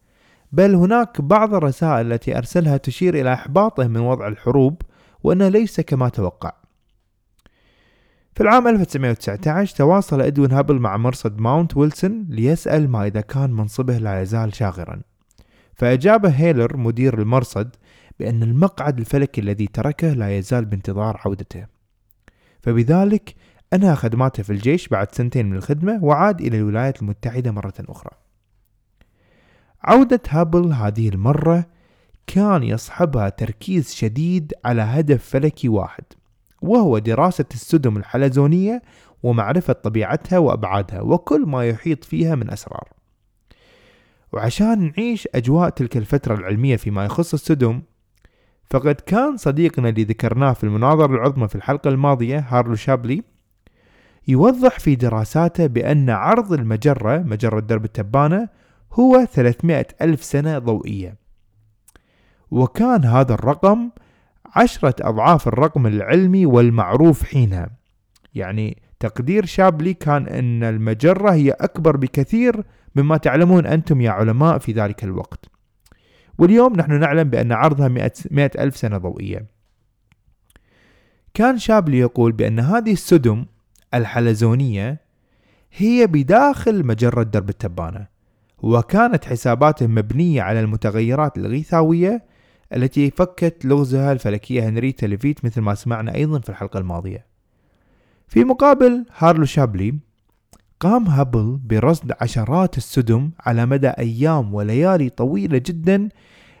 بل 0.52 0.74
هناك 0.74 1.20
بعض 1.20 1.54
الرسائل 1.54 2.12
التي 2.12 2.38
أرسلها 2.38 2.76
تشير 2.76 3.14
إلى 3.14 3.32
إحباطه 3.32 3.86
من 3.86 4.00
وضع 4.00 4.28
الحروب 4.28 4.82
وأنه 5.22 5.48
ليس 5.48 5.80
كما 5.80 6.08
توقع. 6.08 6.52
في 8.34 8.40
العام 8.40 8.68
1919 8.68 9.76
تواصل 9.76 10.20
إدوين 10.20 10.52
هابل 10.52 10.78
مع 10.78 10.96
مرصد 10.96 11.40
ماونت 11.40 11.76
ويلسون 11.76 12.26
ليسأل 12.28 12.90
ما 12.90 13.06
إذا 13.06 13.20
كان 13.20 13.52
منصبه 13.52 13.98
لا 13.98 14.22
يزال 14.22 14.54
شاغرا. 14.54 15.00
فأجاب 15.74 16.26
هيل 16.26 16.76
مدير 16.76 17.20
المرصد 17.20 17.76
بأن 18.18 18.42
المقعد 18.42 18.98
الفلكي 18.98 19.40
الذي 19.40 19.66
تركه 19.66 20.12
لا 20.12 20.38
يزال 20.38 20.64
بانتظار 20.64 21.20
عودته. 21.24 21.66
فبذلك 22.62 23.34
أنهى 23.72 23.94
خدماته 23.94 24.42
في 24.42 24.50
الجيش 24.50 24.88
بعد 24.88 25.14
سنتين 25.14 25.50
من 25.50 25.56
الخدمة 25.56 26.04
وعاد 26.04 26.40
إلى 26.40 26.56
الولايات 26.58 27.02
المتحدة 27.02 27.50
مرة 27.50 27.74
أخرى. 27.80 28.10
عودة 29.82 30.20
هابل 30.28 30.72
هذه 30.72 31.08
المرة 31.08 31.66
كان 32.26 32.62
يصحبها 32.62 33.28
تركيز 33.28 33.94
شديد 33.94 34.52
على 34.64 34.82
هدف 34.82 35.24
فلكي 35.24 35.68
واحد. 35.68 36.04
وهو 36.64 36.98
دراسة 36.98 37.44
السدم 37.54 37.96
الحلزونية 37.96 38.82
ومعرفة 39.22 39.72
طبيعتها 39.72 40.38
وأبعادها 40.38 41.00
وكل 41.00 41.46
ما 41.46 41.68
يحيط 41.68 42.04
فيها 42.04 42.34
من 42.34 42.50
أسرار. 42.50 42.88
وعشان 44.32 44.92
نعيش 44.96 45.28
أجواء 45.34 45.68
تلك 45.68 45.96
الفترة 45.96 46.34
العلمية 46.34 46.76
فيما 46.76 47.04
يخص 47.04 47.34
السدم 47.34 47.82
فقد 48.64 48.94
كان 48.94 49.36
صديقنا 49.36 49.88
اللي 49.88 50.04
ذكرناه 50.04 50.52
في 50.52 50.64
المناظرة 50.64 51.14
العظمى 51.14 51.48
في 51.48 51.54
الحلقة 51.54 51.88
الماضية 51.88 52.38
هارلو 52.48 52.74
شابلي 52.74 53.22
يوضح 54.28 54.78
في 54.78 54.94
دراساته 54.94 55.66
بأن 55.66 56.10
عرض 56.10 56.52
المجرة 56.52 57.18
مجرة 57.18 57.60
درب 57.60 57.84
التبانة 57.84 58.48
هو 58.92 59.24
300 59.32 59.86
ألف 60.02 60.24
سنة 60.24 60.58
ضوئية. 60.58 61.16
وكان 62.50 63.04
هذا 63.04 63.34
الرقم 63.34 63.90
عشرة 64.56 64.94
أضعاف 65.00 65.48
الرقم 65.48 65.86
العلمي 65.86 66.46
والمعروف 66.46 67.24
حينها. 67.24 67.70
يعني 68.34 68.82
تقدير 69.00 69.44
شابلي 69.44 69.94
كان 69.94 70.26
أن 70.26 70.64
المجرة 70.64 71.30
هي 71.30 71.50
أكبر 71.50 71.96
بكثير 71.96 72.64
مما 72.96 73.16
تعلمون 73.16 73.66
أنتم 73.66 74.00
يا 74.00 74.10
علماء 74.10 74.58
في 74.58 74.72
ذلك 74.72 75.04
الوقت. 75.04 75.44
واليوم 76.38 76.76
نحن 76.76 77.00
نعلم 77.00 77.30
بأن 77.30 77.52
عرضها 77.52 77.88
مئة, 78.30 78.62
ألف 78.62 78.76
سنة 78.76 78.98
ضوئية. 78.98 79.46
كان 81.34 81.58
شابلي 81.58 81.98
يقول 81.98 82.32
بأن 82.32 82.60
هذه 82.60 82.92
السدم 82.92 83.46
الحلزونية 83.94 85.00
هي 85.72 86.06
بداخل 86.06 86.86
مجرة 86.86 87.22
درب 87.22 87.48
التبانة 87.48 88.06
وكانت 88.58 89.24
حساباته 89.24 89.86
مبنية 89.86 90.42
على 90.42 90.60
المتغيرات 90.60 91.38
القيفاوية 91.38 92.24
التي 92.72 93.10
فكت 93.10 93.64
لغزها 93.64 94.12
الفلكية 94.12 94.68
هنريتا 94.68 95.06
ليفيت 95.06 95.44
مثل 95.44 95.60
ما 95.60 95.74
سمعنا 95.74 96.14
أيضا 96.14 96.38
في 96.38 96.48
الحلقة 96.48 96.78
الماضية. 96.78 97.26
في 98.28 98.44
مقابل 98.44 99.04
هارلو 99.16 99.44
شابلي 99.44 99.94
قام 100.80 101.06
هابل 101.06 101.58
برصد 101.64 102.12
عشرات 102.20 102.76
السدم 102.78 103.30
على 103.40 103.66
مدى 103.66 103.88
أيام 103.88 104.54
وليالي 104.54 105.08
طويلة 105.08 105.58
جدا 105.66 106.08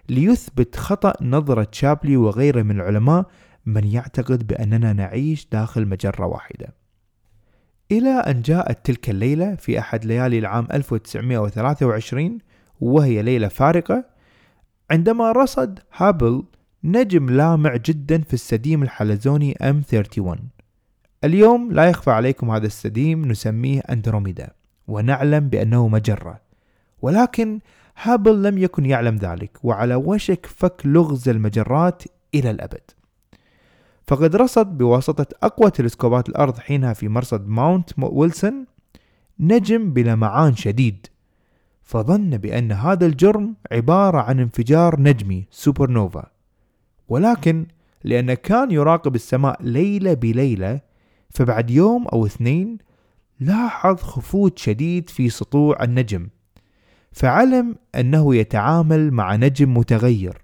ليثبت 0.08 0.76
خطأ 0.76 1.12
نظرة 1.20 1.68
شابلي 1.72 2.16
وغيره 2.16 2.62
من 2.62 2.76
العلماء 2.76 3.26
من 3.66 3.84
يعتقد 3.86 4.46
بأننا 4.46 4.92
نعيش 4.92 5.46
داخل 5.52 5.86
مجرة 5.86 6.26
واحدة. 6.26 6.74
إلى 7.92 8.10
أن 8.10 8.42
جاءت 8.42 8.86
تلك 8.86 9.10
الليلة 9.10 9.54
في 9.54 9.78
أحد 9.78 10.04
ليالي 10.04 10.38
العام 10.38 10.68
1923 10.72 12.38
وهي 12.80 13.22
ليلة 13.22 13.48
فارقة 13.48 14.04
عندما 14.90 15.32
رصد 15.32 15.78
هابل 15.96 16.44
نجم 16.84 17.30
لامع 17.30 17.76
جدا 17.76 18.22
في 18.22 18.34
السديم 18.34 18.82
الحلزوني 18.82 19.54
M31 19.62 20.38
اليوم 21.24 21.72
لا 21.72 21.84
يخفى 21.84 22.10
عليكم 22.10 22.50
هذا 22.50 22.66
السديم 22.66 23.24
نسميه 23.24 23.80
أندروميدا 23.80 24.50
ونعلم 24.88 25.48
بأنه 25.48 25.88
مجرة. 25.88 26.40
ولكن 27.02 27.60
هابل 28.02 28.42
لم 28.42 28.58
يكن 28.58 28.86
يعلم 28.86 29.16
ذلك 29.16 29.58
وعلى 29.62 29.94
وشك 29.94 30.46
فك 30.46 30.82
لغز 30.84 31.28
المجرات 31.28 32.02
إلى 32.34 32.50
الأبد. 32.50 32.90
فقد 34.06 34.36
رصد 34.36 34.78
بواسطة 34.78 35.26
أقوى 35.42 35.70
تلسكوبات 35.70 36.28
الأرض 36.28 36.58
حينها 36.58 36.92
في 36.92 37.08
مرصد 37.08 37.48
ماونت 37.48 37.90
ويلسون 37.98 38.66
نجم 39.40 39.92
بلمعان 39.92 40.56
شديد. 40.56 41.06
فظن 41.84 42.30
بأن 42.30 42.72
هذا 42.72 43.06
الجرم 43.06 43.54
عبارة 43.72 44.18
عن 44.18 44.40
انفجار 44.40 45.00
نجمي 45.00 45.46
سوبر 45.50 45.90
نوفا 45.90 46.26
ولكن 47.08 47.66
لأن 48.04 48.34
كان 48.34 48.70
يراقب 48.70 49.14
السماء 49.14 49.62
ليلة 49.62 50.14
بليلة 50.14 50.80
فبعد 51.30 51.70
يوم 51.70 52.08
أو 52.08 52.26
اثنين 52.26 52.78
لاحظ 53.40 53.96
خفوت 53.96 54.58
شديد 54.58 55.10
في 55.10 55.28
سطوع 55.28 55.82
النجم. 55.82 56.28
فعلم 57.12 57.76
أنه 57.94 58.34
يتعامل 58.34 59.10
مع 59.10 59.36
نجم 59.36 59.76
متغير. 59.76 60.42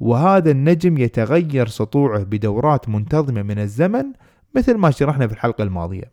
وهذا 0.00 0.50
النجم 0.50 0.98
يتغير 0.98 1.68
سطوعه 1.68 2.22
بدورات 2.22 2.88
منتظمة 2.88 3.42
من 3.42 3.58
الزمن 3.58 4.12
مثل 4.56 4.74
ما 4.74 4.90
شرحنا 4.90 5.26
في 5.26 5.32
الحلقة 5.32 5.62
الماضية. 5.62 6.12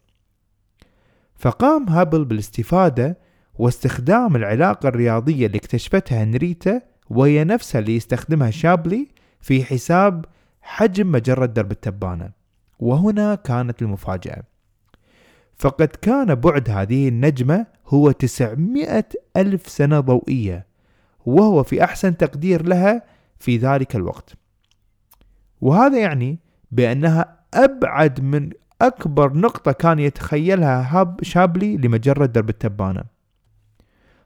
فقام 1.35 1.89
هابل 1.89 2.25
بالاستفادة 2.25 3.17
واستخدام 3.57 4.35
العلاقة 4.35 4.89
الرياضية 4.89 5.45
اللي 5.45 5.57
اكتشفتها 5.57 6.23
هنريتا 6.23 6.81
وهي 7.09 7.43
نفسها 7.43 7.79
اللي 7.79 7.95
يستخدمها 7.95 8.51
شابلي 8.51 9.07
في 9.41 9.63
حساب 9.63 10.25
حجم 10.61 11.11
مجرة 11.11 11.45
درب 11.45 11.71
التبانة. 11.71 12.31
وهنا 12.79 13.35
كانت 13.35 13.81
المفاجأة. 13.81 14.43
فقد 15.57 15.87
كان 15.87 16.35
بعد 16.35 16.69
هذه 16.69 17.07
النجمة 17.07 17.65
هو 17.87 18.11
900 18.11 19.05
ألف 19.37 19.69
سنة 19.69 19.99
ضوئية 19.99 20.65
وهو 21.25 21.63
في 21.63 21.83
أحسن 21.83 22.17
تقدير 22.17 22.65
لها 22.67 23.03
في 23.39 23.57
ذلك 23.57 23.95
الوقت. 23.95 24.33
وهذا 25.61 25.99
يعني 25.99 26.39
بأنها 26.71 27.39
أبعد 27.53 28.21
من 28.21 28.49
أكبر 28.81 29.33
نقطة 29.33 29.71
كان 29.71 29.99
يتخيلها 29.99 30.99
هاب 30.99 31.23
شابلي 31.23 31.77
لمجرة 31.77 32.25
درب 32.25 32.49
التبانة. 32.49 33.14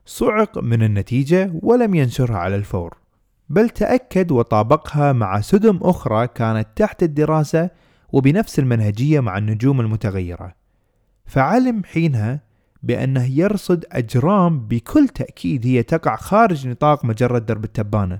صعق 0.09 0.57
من 0.57 0.83
النتيجة 0.83 1.51
ولم 1.61 1.95
ينشرها 1.95 2.37
على 2.37 2.55
الفور 2.55 2.97
بل 3.49 3.69
تأكد 3.69 4.31
وطابقها 4.31 5.13
مع 5.13 5.41
سدم 5.41 5.79
أخرى 5.81 6.27
كانت 6.27 6.67
تحت 6.75 7.03
الدراسة 7.03 7.69
وبنفس 8.11 8.59
المنهجية 8.59 9.19
مع 9.19 9.37
النجوم 9.37 9.81
المتغيرة. 9.81 10.55
فعلم 11.25 11.83
حينها 11.83 12.39
بأنه 12.83 13.25
يرصد 13.25 13.85
أجرام 13.91 14.59
بكل 14.59 15.07
تأكيد 15.07 15.67
هي 15.67 15.83
تقع 15.83 16.15
خارج 16.15 16.67
نطاق 16.67 17.05
مجرة 17.05 17.39
درب 17.39 17.63
التبانة 17.63 18.19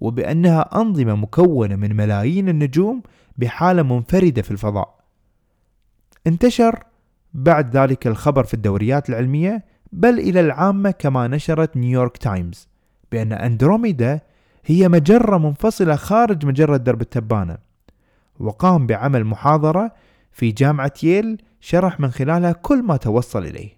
وبأنها 0.00 0.80
أنظمة 0.80 1.14
مكونة 1.14 1.76
من 1.76 1.96
ملايين 1.96 2.48
النجوم 2.48 3.02
بحالة 3.36 3.82
منفردة 3.82 4.42
في 4.42 4.50
الفضاء. 4.50 4.94
انتشر 6.26 6.82
بعد 7.34 7.76
ذلك 7.76 8.06
الخبر 8.06 8.44
في 8.44 8.54
الدوريات 8.54 9.08
العلمية 9.08 9.75
بل 9.96 10.18
إلى 10.18 10.40
العامة 10.40 10.90
كما 10.90 11.26
نشرت 11.26 11.76
نيويورك 11.76 12.16
تايمز 12.16 12.68
بأن 13.12 13.32
أندروميدا 13.32 14.20
هي 14.64 14.88
مجرة 14.88 15.38
منفصلة 15.38 15.96
خارج 15.96 16.46
مجرة 16.46 16.76
درب 16.76 17.00
التبانة. 17.00 17.58
وقام 18.40 18.86
بعمل 18.86 19.24
محاضرة 19.24 19.92
في 20.32 20.52
جامعة 20.52 20.92
ييل 21.02 21.42
شرح 21.60 22.00
من 22.00 22.10
خلالها 22.10 22.52
كل 22.52 22.82
ما 22.82 22.96
توصل 22.96 23.44
إليه. 23.44 23.70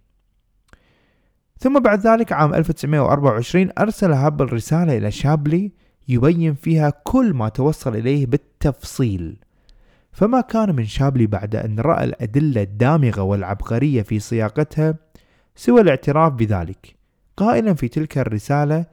ثم 1.59 1.79
بعد 1.79 2.07
ذلك 2.07 2.33
عام 2.33 2.55
1924 2.55 3.71
أرسل 3.79 4.13
هابل 4.13 4.53
رسالة 4.53 4.97
إلى 4.97 5.11
شابلي 5.11 5.73
يبين 6.09 6.55
فيها 6.55 6.93
كل 7.05 7.35
ما 7.35 7.49
توصل 7.49 7.97
إليه 7.97 8.27
بالتفصيل. 8.27 9.37
فما 10.13 10.41
كان 10.41 10.77
من 10.77 10.85
شابلي 10.85 11.27
بعد 11.27 11.57
أن 11.57 11.81
رأى 11.81 12.05
الأدلة 12.05 12.63
الدامغة 12.63 13.23
والعبقرية 13.23 14.03
في 14.03 14.19
صياغتها 14.19 14.95
سوى 15.59 15.81
الاعتراف 15.81 16.33
بذلك. 16.33 16.95
قائلا 17.37 17.75
في 17.75 17.89
تلك 17.89 18.19
الرسالة 18.19 18.85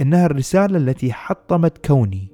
إنها 0.00 0.26
الرسالة 0.26 0.76
التي 0.76 1.12
حطمت 1.12 1.86
كوني 1.86 2.28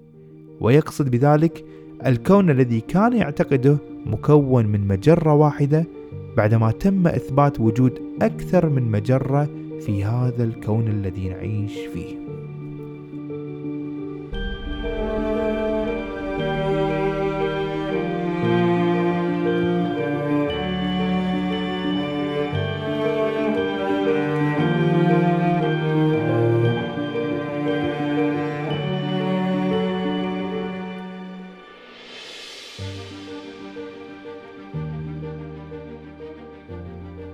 ويقصد 0.61 1.11
بذلك 1.11 1.65
الكون 2.07 2.51
الذي 2.51 2.81
كان 2.81 3.13
يعتقده 3.17 3.79
مكون 4.07 4.67
من 4.67 4.87
مجرة 4.87 5.33
واحدة 5.35 5.85
بعدما 6.37 6.71
تم 6.71 7.07
إثبات 7.07 7.61
وجود 7.61 8.03
أكثر 8.23 8.69
من 8.69 8.91
مجرة 8.91 9.45
في 9.81 10.05
هذا 10.05 10.45
الكون 10.45 10.89
الذي 10.89 11.29
نعيش 11.29 11.73
فيه. 11.95 12.28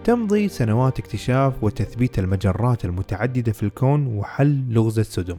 تمضي 0.05 0.49
سنوات 0.49 0.99
اكتشاف 0.99 1.65
وتثبيت 1.65 2.19
المجرات 2.19 2.85
المتعددة 2.85 3.53
في 3.53 3.63
الكون 3.63 4.07
وحل 4.07 4.65
لغز 4.69 4.99
السدم. 4.99 5.37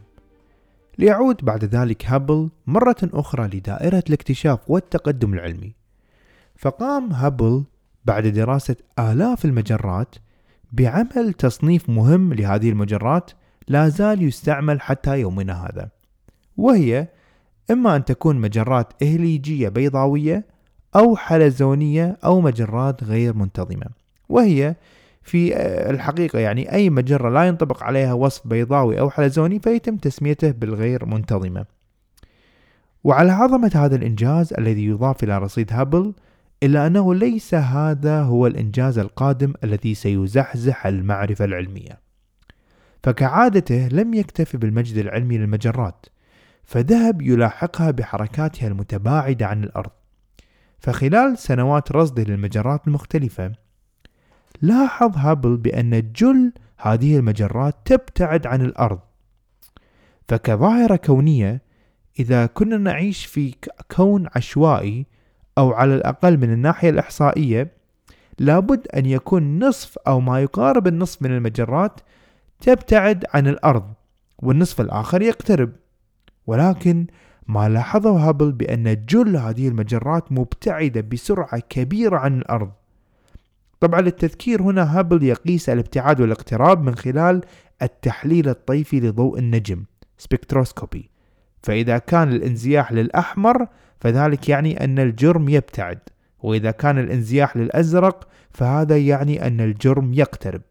ليعود 1.00 1.46
بعد 1.46 1.66
ذلك 1.66 2.06
هابل 2.06 2.50
مرة 2.68 2.96
أخرى 3.04 3.48
لدائرة 3.48 4.04
الاكتشاف 4.10 4.60
والتقدم 4.68 5.34
العلمي. 5.34 5.76
فقام 6.56 7.12
هابل 7.12 7.64
بعد 8.06 8.28
دراسة 8.28 8.76
آلاف 9.00 9.46
المجرات 9.46 10.16
بعمل 10.72 11.34
تصنيف 11.38 11.90
مهم 11.90 12.34
لهذه 12.34 12.70
المجرات 12.70 13.32
لا 13.68 13.90
زال 13.90 14.24
يستعمل 14.24 14.82
حتى 14.82 15.20
يومنا 15.20 15.66
هذا. 15.66 15.90
وهي 16.58 17.08
إما 17.72 17.96
أن 17.96 18.06
تكون 18.06 18.36
مجرات 18.36 19.04
إهليجية 19.04 19.70
بيضاوية 19.70 20.46
أو 20.96 21.16
حلزونية 21.16 22.18
أو 22.24 22.42
مجرات 22.42 23.04
غير 23.04 23.34
منتظمة. 23.36 24.05
وهي 24.30 24.76
في 25.22 25.58
الحقيقة 25.90 26.40
يعني 26.40 26.74
أي 26.74 26.90
مجرة 26.90 27.30
لا 27.30 27.48
ينطبق 27.48 27.84
عليها 27.84 28.14
وصف 28.14 28.48
بيضاوي 28.48 29.00
أو 29.00 29.10
حلزوني 29.10 29.60
فيتم 29.60 29.98
تسميته 29.98 30.52
بالغير 30.52 31.06
منتظمة. 31.06 31.66
وعلى 33.04 33.32
عظمة 33.32 33.72
هذا 33.76 33.96
الإنجاز 33.96 34.54
الذي 34.54 34.86
يضاف 34.86 35.24
إلى 35.24 35.38
رصيد 35.38 35.74
هابل 35.74 36.14
إلا 36.64 36.88
أنه 36.88 37.16
ليس 37.16 37.54
هذا 37.54 38.22
هو 38.22 38.48
الإنجاز 38.48 38.98
القادم 38.98 39.54
الذي 39.64 39.96
سيزحزح 39.96 40.86
المعرفة 40.88 41.46
العلمية. 41.46 42.00
فكعادته 43.04 43.88
لم 43.88 44.14
يكتف 44.14 44.56
بالمجد 44.56 44.98
العلمي 44.98 45.38
للمجرات 45.38 46.06
فذهب 46.64 47.22
يلاحقها 47.22 47.92
بحركاتها 47.92 48.68
المتباعدة 48.68 49.48
عن 49.48 49.64
الأرض. 49.64 49.92
فخلال 50.80 51.38
سنوات 51.38 51.92
رصده 51.92 52.24
للمجرات 52.24 52.88
المختلفة 52.88 53.52
لاحظ 54.62 55.18
هابل 55.18 55.58
بأن 55.58 56.12
جل 56.12 56.54
هذه 56.78 57.18
المجرات 57.18 57.76
تبتعد 57.86 58.48
عن 58.48 58.62
الأرض. 58.62 59.00
فكظاهرة 60.28 60.96
كونية 60.96 61.62
إذا 62.20 62.46
كنا 62.46 62.78
نعيش 62.78 63.26
في 63.26 63.56
كون 63.96 64.28
عشوائي 64.36 65.06
أو 65.58 65.74
على 65.74 65.96
الأقل 65.96 66.38
من 66.38 66.54
الناحية 66.54 66.90
الإحصائية 66.90 67.72
لابد 68.40 68.88
أن 68.88 69.06
يكون 69.06 69.64
نصف 69.64 69.98
أو 70.08 70.20
ما 70.20 70.42
يقارب 70.42 70.88
النصف 70.88 71.22
من 71.22 71.32
المجرات 71.32 72.00
تبتعد 72.60 73.26
عن 73.34 73.48
الأرض 73.48 73.94
والنصف 74.40 74.82
الآخر 74.82 75.22
يقترب. 75.22 75.72
ولكن 76.48 77.08
ما 77.48 77.70
لاحظه 77.70 78.30
هابل 78.30 78.52
بأن 78.52 79.06
جل 79.06 79.38
هذه 79.38 79.68
المجرات 79.68 80.32
مبتعدة 80.32 81.02
بسرعة 81.02 81.60
كبيرة 81.60 82.18
عن 82.18 82.38
الأرض. 82.38 82.72
طبعا 83.80 84.02
للتذكير 84.02 84.62
هنا 84.62 85.00
هابل 85.00 85.24
يقيس 85.24 85.70
الابتعاد 85.70 86.22
والاقتراب 86.22 86.84
من 86.84 86.96
خلال 86.96 87.42
التحليل 87.82 88.50
الطيفي 88.50 89.00
لضوء 89.00 89.40
النجم 89.40 89.84
spectroscopy 90.18 91.10
فإذا 91.64 91.98
كان 91.98 92.32
الانزياح 92.32 92.92
للأحمر 92.92 93.68
فذلك 94.00 94.50
يعني 94.50 94.84
أن 94.84 95.00
الجرم 95.00 95.50
يبتعد. 95.50 96.00
وإذا 96.40 96.72
كان 96.72 97.00
الانزياح 97.00 97.58
للأزرق 97.58 98.28
فهذا 98.52 98.98
يعني 98.98 99.48
أن 99.48 99.62
الجرم 99.62 100.14
يقترب. 100.14 100.62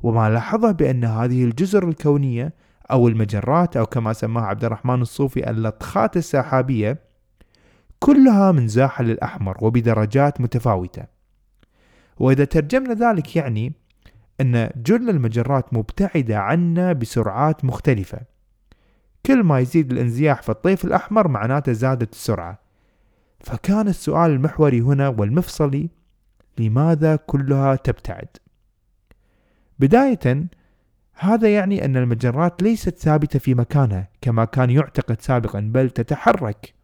وما 0.00 0.30
لاحظه 0.30 0.70
بأن 0.70 1.04
هذه 1.04 1.44
الجزر 1.44 1.88
الكونية 1.88 2.52
أو 2.90 3.08
المجرات 3.08 3.76
أو 3.76 3.86
كما 3.86 4.12
سماها 4.12 4.44
عبد 4.44 4.64
الرحمن 4.64 5.00
الصوفي 5.02 5.50
اللطخات 5.50 6.16
السحابية 6.16 6.98
كلها 7.98 8.52
منزاحة 8.52 9.04
للأحمر 9.04 9.56
وبدرجات 9.60 10.40
متفاوتة. 10.40 11.17
وإذا 12.18 12.44
ترجمنا 12.44 12.94
ذلك 12.94 13.36
يعني 13.36 13.72
أن 14.40 14.70
جل 14.76 15.10
المجرات 15.10 15.74
مبتعدة 15.74 16.38
عنا 16.38 16.92
بسرعات 16.92 17.64
مختلفة 17.64 18.20
كل 19.26 19.42
ما 19.42 19.58
يزيد 19.58 19.92
الانزياح 19.92 20.42
في 20.42 20.48
الطيف 20.48 20.84
الأحمر 20.84 21.28
معناته 21.28 21.72
زادت 21.72 22.12
السرعة 22.12 22.58
فكان 23.40 23.88
السؤال 23.88 24.30
المحوري 24.30 24.80
هنا 24.80 25.08
والمفصلي 25.08 25.88
لماذا 26.58 27.16
كلها 27.16 27.76
تبتعد 27.76 28.28
بداية 29.78 30.48
هذا 31.14 31.54
يعني 31.54 31.84
أن 31.84 31.96
المجرات 31.96 32.62
ليست 32.62 32.98
ثابتة 32.98 33.38
في 33.38 33.54
مكانها 33.54 34.08
كما 34.20 34.44
كان 34.44 34.70
يعتقد 34.70 35.20
سابقا 35.20 35.60
بل 35.60 35.90
تتحرك 35.90 36.74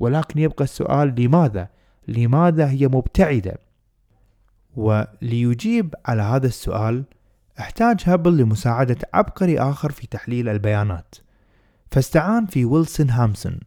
ولكن 0.00 0.40
يبقى 0.40 0.64
السؤال 0.64 1.14
لماذا؟ 1.18 1.68
لماذا 2.08 2.70
هي 2.70 2.88
مبتعدة؟ 2.88 3.58
وليجيب 4.76 5.94
على 6.06 6.22
هذا 6.22 6.46
السؤال 6.46 7.04
احتاج 7.60 8.00
هابل 8.04 8.36
لمساعدة 8.36 8.96
عبقري 9.14 9.58
آخر 9.58 9.92
في 9.92 10.06
تحليل 10.06 10.48
البيانات. 10.48 11.14
فاستعان 11.90 12.46
في 12.46 12.64
ويلسون 12.64 13.10
هامسون 13.10 13.60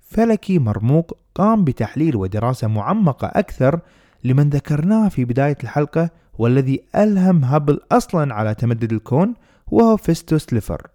فلكي 0.00 0.58
مرموق 0.58 1.18
قام 1.34 1.64
بتحليل 1.64 2.16
ودراسة 2.16 2.68
معمقة 2.68 3.26
أكثر 3.26 3.80
لمن 4.24 4.50
ذكرناه 4.50 5.08
في 5.08 5.24
بداية 5.24 5.56
الحلقة 5.62 6.10
والذي 6.38 6.82
ألهم 6.96 7.44
هابل 7.44 7.80
أصلا 7.92 8.34
على 8.34 8.54
تمدد 8.54 8.92
الكون 8.92 9.34
وهو 9.66 9.96
فيستو 9.96 10.38
سليفر. 10.38 10.86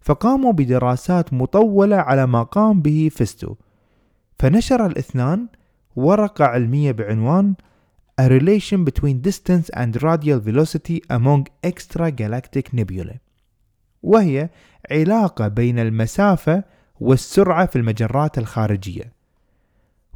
فقاموا 0.00 0.52
بدراسات 0.52 1.32
مطولة 1.32 1.96
على 1.96 2.26
ما 2.26 2.42
قام 2.42 2.82
به 2.82 3.10
فيستو. 3.12 3.54
فنشر 4.38 4.86
الاثنان 4.86 5.46
ورقة 5.96 6.44
علمية 6.44 6.92
بعنوان 6.92 7.54
a 8.22 8.28
relation 8.28 8.84
between 8.84 9.20
distance 9.20 9.68
and 9.80 9.90
radial 10.02 10.38
velocity 10.38 10.98
among 11.10 11.48
extragalactic 11.64 12.72
nebulae. 12.72 13.18
وهي 14.02 14.50
علاقة 14.90 15.48
بين 15.48 15.78
المسافة 15.78 16.64
والسرعة 17.00 17.66
في 17.66 17.76
المجرات 17.76 18.38
الخارجية. 18.38 19.12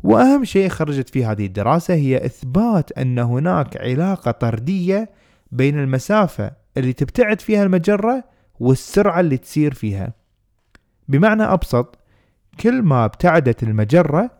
وأهم 0.03 0.45
شيء 0.45 0.69
خرجت 0.69 1.11
في 1.11 1.25
هذه 1.25 1.47
الدراسة 1.47 1.95
هي 1.95 2.27
إثبات 2.27 2.93
أن 2.93 3.19
هناك 3.19 3.77
علاقة 3.77 4.31
طردية 4.31 5.11
بين 5.53 5.79
المسافة 5.79 6.53
اللي 6.77 6.93
تبتعد 6.93 7.41
فيها 7.41 7.63
المجرة 7.63 8.25
والسرعة 8.61 9.21
اللي 9.21 9.37
تسير 9.37 9.75
فيها. 9.75 10.13
بمعنى 11.09 11.43
أبسط 11.43 11.99
كل 12.61 12.83
ما 12.83 13.05
ابتعدت 13.05 13.63
المجرة 13.63 14.31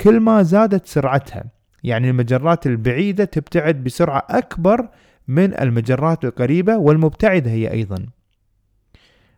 كل 0.00 0.20
ما 0.20 0.42
زادت 0.42 0.86
سرعتها. 0.86 1.59
يعني 1.84 2.10
المجرات 2.10 2.66
البعيدة 2.66 3.24
تبتعد 3.24 3.84
بسرعة 3.84 4.26
أكبر 4.30 4.88
من 5.28 5.60
المجرات 5.60 6.24
القريبة 6.24 6.76
والمبتعدة 6.76 7.50
هي 7.50 7.72
أيضا. 7.72 8.06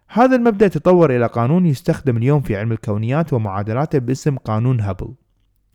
هذا 0.09 0.37
المبدأ 0.37 0.69
تطور 0.69 1.17
إلى 1.17 1.27
قانون 1.27 1.67
يستخدم 1.67 2.17
اليوم 2.17 2.41
في 2.41 2.57
علم 2.57 2.73
الكونيات 2.73 3.33
ومعادلاته 3.33 3.99
باسم 3.99 4.37
قانون 4.37 4.81
هابل. 4.81 5.15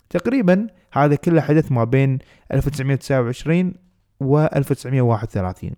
تقريبا 0.10 0.68
هذا 0.94 1.16
كله 1.16 1.42
حدث 1.42 1.72
ما 1.72 1.84
بين 1.84 2.20
1929 2.54 3.74
و 4.20 4.40
1931 4.40 5.72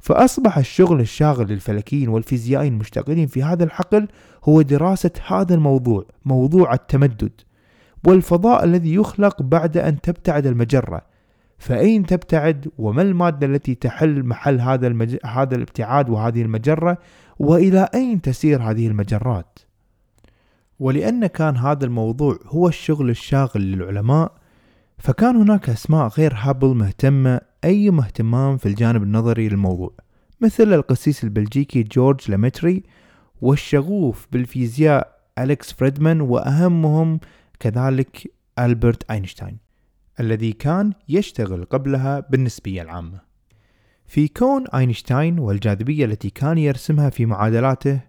فأصبح 0.00 0.58
الشغل 0.58 1.00
الشاغل 1.00 1.46
للفلكيين 1.46 2.08
والفيزيائيين 2.08 2.72
المشتغلين 2.72 3.26
في 3.26 3.42
هذا 3.42 3.64
الحقل 3.64 4.08
هو 4.44 4.62
دراسة 4.62 5.10
هذا 5.26 5.54
الموضوع 5.54 6.04
موضوع 6.24 6.74
التمدد. 6.74 7.32
والفضاء 8.04 8.64
الذي 8.64 8.94
يخلق 8.94 9.42
بعد 9.42 9.76
أن 9.76 10.00
تبتعد 10.00 10.46
المجرة. 10.46 11.02
فأين 11.58 12.06
تبتعد؟ 12.06 12.68
وما 12.78 13.02
المادة 13.02 13.46
التي 13.46 13.74
تحل 13.74 14.22
محل 14.22 14.60
هذا, 14.60 14.86
المج... 14.86 15.16
هذا 15.24 15.56
الابتعاد 15.56 16.10
وهذه 16.10 16.42
المجرة؟ 16.42 16.98
وإلى 17.38 17.88
أين 17.94 18.20
تسير 18.20 18.62
هذه 18.62 18.86
المجرات؟ 18.86 19.58
ولأن 20.80 21.26
كان 21.26 21.56
هذا 21.56 21.84
الموضوع 21.84 22.38
هو 22.46 22.68
الشغل 22.68 23.10
الشاغل 23.10 23.60
للعلماء 23.60 24.32
فكان 24.98 25.36
هناك 25.36 25.68
أسماء 25.68 26.08
غير 26.08 26.34
هابل 26.36 26.68
مهتمة 26.68 27.40
أي 27.64 27.88
اهتمام 27.88 28.56
في 28.56 28.66
الجانب 28.66 29.02
النظري 29.02 29.48
للموضوع 29.48 29.92
مثل 30.40 30.72
القسيس 30.72 31.24
البلجيكي 31.24 31.82
جورج 31.82 32.30
لامتري 32.30 32.82
والشغوف 33.42 34.26
بالفيزياء 34.32 35.20
أليكس 35.38 35.72
فريدمان 35.72 36.20
وأهمهم 36.20 37.20
كذلك 37.60 38.32
ألبرت 38.58 39.10
أينشتاين 39.10 39.58
الذي 40.20 40.52
كان 40.52 40.92
يشتغل 41.08 41.64
قبلها 41.64 42.20
بالنسبية 42.20 42.82
العامة. 42.82 43.20
في 44.06 44.28
كون 44.28 44.66
أينشتاين 44.74 45.38
والجاذبية 45.38 46.04
التي 46.04 46.30
كان 46.30 46.58
يرسمها 46.58 47.10
في 47.10 47.26
معادلاته 47.26 48.00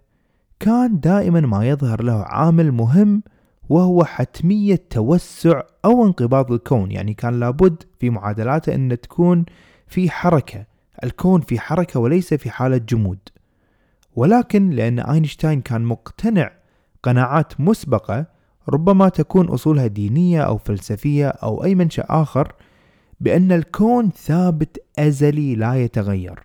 كان 0.60 1.00
دائما 1.00 1.40
ما 1.40 1.68
يظهر 1.68 2.02
له 2.02 2.22
عامل 2.22 2.72
مهم 2.72 3.22
وهو 3.68 4.04
حتمية 4.04 4.82
توسع 4.90 5.62
أو 5.84 6.06
انقباض 6.06 6.52
الكون. 6.52 6.92
يعني 6.92 7.14
كان 7.14 7.40
لابد 7.40 7.82
في 8.00 8.10
معادلاته 8.10 8.74
أن 8.74 9.00
تكون 9.00 9.44
في 9.86 10.10
حركة 10.10 10.66
الكون 11.04 11.40
في 11.40 11.60
حركة 11.60 12.00
وليس 12.00 12.34
في 12.34 12.50
حالة 12.50 12.76
جمود. 12.76 13.18
ولكن 14.16 14.70
لأن 14.70 14.98
أينشتاين 14.98 15.60
كان 15.60 15.82
مقتنع 15.82 16.52
قناعات 17.02 17.60
مسبقة 17.60 18.31
ربما 18.68 19.08
تكون 19.08 19.48
أصولها 19.48 19.86
دينية 19.86 20.42
أو 20.42 20.58
فلسفية 20.58 21.28
أو 21.28 21.64
أي 21.64 21.74
منشأ 21.74 22.06
آخر 22.08 22.52
بأن 23.20 23.52
الكون 23.52 24.10
ثابت 24.10 24.84
أزلي 24.98 25.54
لا 25.54 25.74
يتغير 25.74 26.40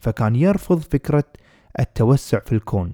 فكان 0.00 0.36
يرفض 0.36 0.78
فكرة 0.78 1.24
التوسع 1.80 2.38
في 2.38 2.52
الكون 2.52 2.92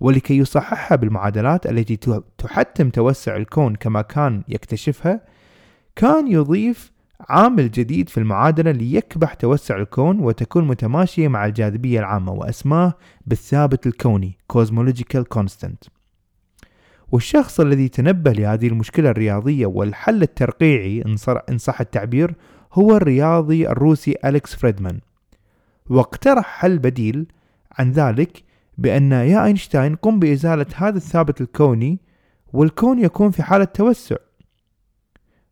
ولكي 0.00 0.38
يصححها 0.38 0.96
بالمعادلات 0.96 1.66
التي 1.66 1.96
تحتم 2.38 2.90
توسع 2.90 3.36
الكون 3.36 3.74
كما 3.74 4.02
كان 4.02 4.42
يكتشفها 4.48 5.20
كان 5.96 6.32
يضيف 6.32 6.92
عامل 7.20 7.70
جديد 7.70 8.08
في 8.08 8.18
المعادلة 8.18 8.70
ليكبح 8.70 9.34
توسع 9.34 9.76
الكون 9.76 10.20
وتكون 10.20 10.66
متماشية 10.66 11.28
مع 11.28 11.46
الجاذبية 11.46 12.00
العامة 12.00 12.32
وأسماه 12.32 12.94
بالثابت 13.26 13.86
الكوني 13.86 14.38
Cosmological 14.52 15.24
Constant. 15.38 15.97
والشخص 17.12 17.60
الذي 17.60 17.88
تنبه 17.88 18.32
لهذه 18.32 18.68
المشكلة 18.68 19.10
الرياضية 19.10 19.66
والحل 19.66 20.22
الترقيعي 20.22 21.02
إن 21.50 21.58
صح 21.58 21.80
التعبير 21.80 22.34
هو 22.72 22.96
الرياضي 22.96 23.68
الروسي 23.68 24.14
أليكس 24.24 24.54
فريدمان. 24.54 25.00
واقترح 25.90 26.46
حل 26.46 26.78
بديل 26.78 27.26
عن 27.72 27.92
ذلك 27.92 28.44
بأن 28.78 29.12
يا 29.12 29.44
أينشتاين 29.44 29.96
قم 29.96 30.18
بإزالة 30.18 30.66
هذا 30.74 30.96
الثابت 30.96 31.40
الكوني 31.40 31.98
والكون 32.52 32.98
يكون 32.98 33.30
في 33.30 33.42
حالة 33.42 33.64
توسع. 33.64 34.16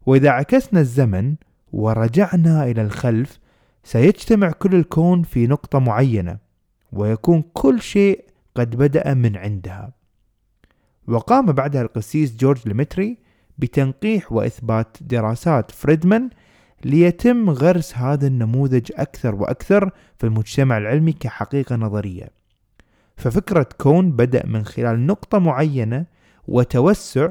وإذا 0.06 0.30
عكسنا 0.30 0.80
الزمن 0.80 1.34
ورجعنا 1.72 2.64
إلى 2.64 2.82
الخلف 2.82 3.38
سيجتمع 3.84 4.50
كل 4.50 4.74
الكون 4.74 5.22
في 5.22 5.46
نقطة 5.46 5.78
معينة 5.78 6.38
ويكون 6.92 7.44
كل 7.52 7.80
شيء 7.80 8.24
قد 8.54 8.76
بدأ 8.76 9.14
من 9.14 9.36
عندها. 9.36 9.92
وقام 11.08 11.46
بعدها 11.46 11.82
القسيس 11.82 12.36
جورج 12.36 12.68
ليمتري 12.68 13.18
بتنقيح 13.58 14.32
وإثبات 14.32 14.96
دراسات 15.00 15.70
فريدمان 15.70 16.30
ليتم 16.84 17.50
غرس 17.50 17.94
هذا 17.94 18.26
النموذج 18.26 18.92
أكثر 18.94 19.34
وأكثر 19.34 19.90
في 20.18 20.26
المجتمع 20.26 20.78
العلمي 20.78 21.12
كحقيقة 21.12 21.76
نظرية. 21.76 22.28
ففكرة 23.16 23.68
كون 23.78 24.12
بدأ 24.12 24.46
من 24.46 24.64
خلال 24.64 25.06
نقطة 25.06 25.38
معينة 25.38 26.06
وتوسع 26.48 27.28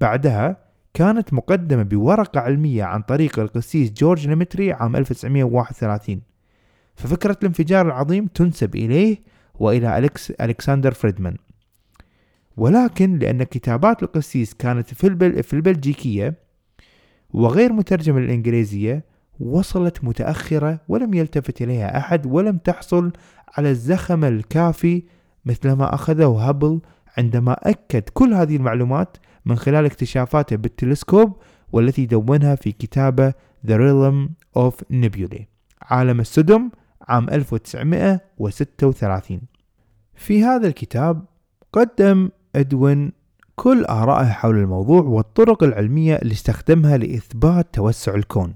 بعدها 0.00 0.56
كانت 0.94 1.34
مقدمة 1.34 1.82
بورقة 1.82 2.40
علمية 2.40 2.84
عن 2.84 3.02
طريق 3.02 3.38
القسيس 3.38 3.90
جورج 3.90 4.28
ليمتري 4.28 4.72
عام 4.72 4.96
1931 4.96 6.20
ففكرة 6.96 7.36
الانفجار 7.42 7.86
العظيم 7.86 8.26
تنسب 8.26 8.74
إليه 8.76 9.18
وإلى 9.54 9.98
أليكس 9.98 10.30
ألكسندر 10.30 10.94
فريدمان. 10.94 11.36
ولكن 12.56 13.18
لأن 13.18 13.42
كتابات 13.42 14.02
القسيس 14.02 14.54
كانت 14.54 14.94
في, 14.94 15.06
البل 15.06 15.42
في 15.42 15.54
البلجيكية 15.54 16.34
وغير 17.30 17.72
مترجمة 17.72 18.20
للإنجليزية 18.20 19.04
وصلت 19.40 20.04
متأخرة 20.04 20.80
ولم 20.88 21.14
يلتفت 21.14 21.62
إليها 21.62 21.98
أحد 21.98 22.26
ولم 22.26 22.58
تحصل 22.58 23.12
على 23.58 23.70
الزخم 23.70 24.24
الكافي 24.24 25.02
مثلما 25.44 25.94
أخذه 25.94 26.26
هابل 26.26 26.80
عندما 27.18 27.52
أكد 27.52 28.02
كل 28.02 28.34
هذه 28.34 28.56
المعلومات 28.56 29.16
من 29.44 29.56
خلال 29.56 29.84
اكتشافاته 29.84 30.56
بالتلسكوب 30.56 31.36
والتي 31.72 32.06
دونها 32.06 32.54
في 32.54 32.72
كتابة 32.72 33.34
The 33.66 33.76
Realm 33.76 34.28
of 34.58 34.72
Nebulae 34.92 35.42
عالم 35.82 36.20
السدم 36.20 36.70
عام 37.08 37.30
1936 37.30 39.40
في 40.14 40.44
هذا 40.44 40.66
الكتاب 40.66 41.24
قدم 41.72 42.30
إدوين 42.56 43.12
كل 43.56 43.84
آرائه 43.84 44.26
حول 44.26 44.58
الموضوع 44.58 45.02
والطرق 45.02 45.62
العلمية 45.62 46.14
اللي 46.14 46.32
استخدمها 46.32 46.96
لإثبات 46.96 47.66
توسع 47.72 48.14
الكون. 48.14 48.54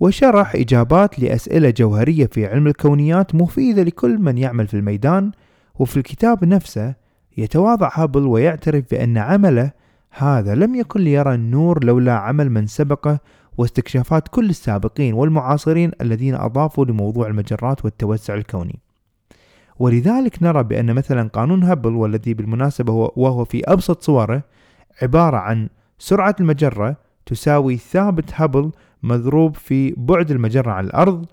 وشرح 0.00 0.54
إجابات 0.54 1.18
لأسئلة 1.18 1.70
جوهرية 1.70 2.26
في 2.26 2.46
علم 2.46 2.66
الكونيات 2.66 3.34
مفيدة 3.34 3.82
لكل 3.82 4.18
من 4.18 4.38
يعمل 4.38 4.66
في 4.66 4.74
الميدان 4.74 5.30
وفي 5.74 5.96
الكتاب 5.96 6.44
نفسه 6.44 6.94
يتواضع 7.36 7.90
هابل 7.94 8.26
ويعترف 8.26 8.84
بأن 8.90 9.18
عمله 9.18 9.70
هذا 10.10 10.54
لم 10.54 10.74
يكن 10.74 11.00
ليرى 11.00 11.34
النور 11.34 11.84
لولا 11.84 12.12
عمل 12.12 12.50
من 12.50 12.66
سبقه 12.66 13.18
واستكشافات 13.58 14.28
كل 14.28 14.50
السابقين 14.50 15.14
والمعاصرين 15.14 15.90
الذين 16.00 16.34
أضافوا 16.34 16.84
لموضوع 16.84 17.26
المجرات 17.26 17.84
والتوسع 17.84 18.34
الكوني. 18.34 18.83
ولذلك 19.78 20.42
نرى 20.42 20.62
بأن 20.62 20.94
مثلا 20.94 21.28
قانون 21.28 21.62
هابل 21.62 21.92
والذي 21.94 22.34
بالمناسبة 22.34 22.92
هو 22.92 23.12
وهو 23.16 23.44
في 23.44 23.62
أبسط 23.64 24.02
صوره 24.02 24.42
عبارة 25.02 25.36
عن 25.36 25.68
سرعة 25.98 26.36
المجرة 26.40 26.96
تساوي 27.26 27.76
ثابت 27.76 28.30
هابل 28.34 28.70
مضروب 29.02 29.56
في 29.56 29.94
بعد 29.96 30.30
المجرة 30.30 30.70
عن 30.70 30.84
الأرض 30.84 31.26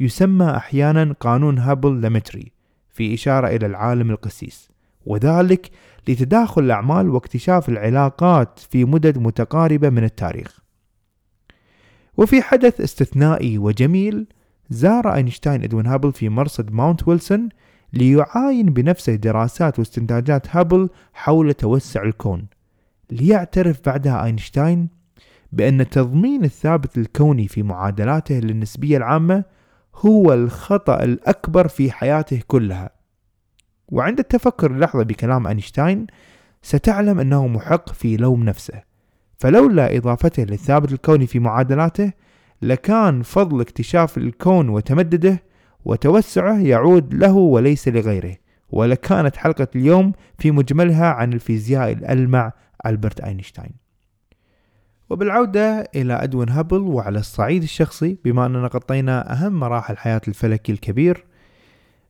يسمى 0.00 0.50
أحيانا 0.50 1.14
قانون 1.20 1.58
هابل 1.58 2.00
ليمتري 2.00 2.52
في 2.90 3.14
إشارة 3.14 3.46
إلى 3.46 3.66
العالم 3.66 4.10
القسيس. 4.10 4.68
وذلك 5.06 5.70
لتداخل 6.08 6.64
الأعمال 6.64 7.10
واكتشاف 7.10 7.68
العلاقات 7.68 8.58
في 8.58 8.84
مدد 8.84 9.18
متقاربة 9.18 9.90
من 9.90 10.04
التاريخ. 10.04 10.58
وفي 12.16 12.42
حدث 12.42 12.80
استثنائي 12.80 13.58
وجميل 13.58 14.26
زار 14.70 15.14
أينشتاين 15.14 15.62
إدوين 15.62 15.86
هابل 15.86 16.12
في 16.12 16.28
مرصد 16.28 16.72
ماونت 16.72 17.08
ويلسون 17.08 17.48
ليعاين 17.92 18.66
بنفسه 18.66 19.14
دراسات 19.14 19.78
واستنتاجات 19.78 20.56
هابل 20.56 20.88
حول 21.12 21.54
توسع 21.54 22.02
الكون. 22.02 22.46
ليعترف 23.10 23.80
بعدها 23.86 24.24
أينشتاين 24.24 24.88
بأن 25.52 25.88
تضمين 25.88 26.44
الثابت 26.44 26.98
الكوني 26.98 27.48
في 27.48 27.62
معادلاته 27.62 28.34
للنسبية 28.34 28.96
العامة 28.96 29.44
هو 29.96 30.32
الخطأ 30.32 31.02
الأكبر 31.02 31.68
في 31.68 31.90
حياته 31.90 32.40
كلها. 32.46 32.90
وعند 33.88 34.18
التفكر 34.18 34.78
لحظة 34.78 35.02
بكلام 35.02 35.46
أينشتاين 35.46 36.06
ستعلم 36.62 37.20
أنه 37.20 37.46
محق 37.46 37.92
في 37.92 38.16
لوم 38.16 38.44
نفسه. 38.44 38.82
فلولا 39.38 39.96
إضافته 39.96 40.42
للثابت 40.42 40.92
الكوني 40.92 41.26
في 41.26 41.38
معادلاته 41.38 42.12
لكان 42.62 43.22
فضل 43.22 43.60
اكتشاف 43.60 44.18
الكون 44.18 44.68
وتمدده 44.68 45.42
وتوسعه 45.84 46.58
يعود 46.58 47.14
له 47.14 47.32
وليس 47.32 47.88
لغيره. 47.88 48.36
ولكانت 48.70 49.36
حلقة 49.36 49.68
اليوم 49.76 50.12
في 50.38 50.50
مجملها 50.50 51.06
عن 51.06 51.32
الفيزيائي 51.32 51.92
الألمع 51.92 52.52
ألبرت 52.86 53.20
أينشتاين. 53.20 53.82
وبالعودة 55.10 55.90
إلى 55.94 56.14
أدوين 56.14 56.48
هابل 56.48 56.80
وعلى 56.80 57.18
الصعيد 57.18 57.62
الشخصي 57.62 58.18
بما 58.24 58.46
أننا 58.46 58.66
غطينا 58.66 59.32
أهم 59.32 59.60
مراحل 59.60 59.96
حياة 59.96 60.20
الفلكي 60.28 60.72
الكبير 60.72 61.24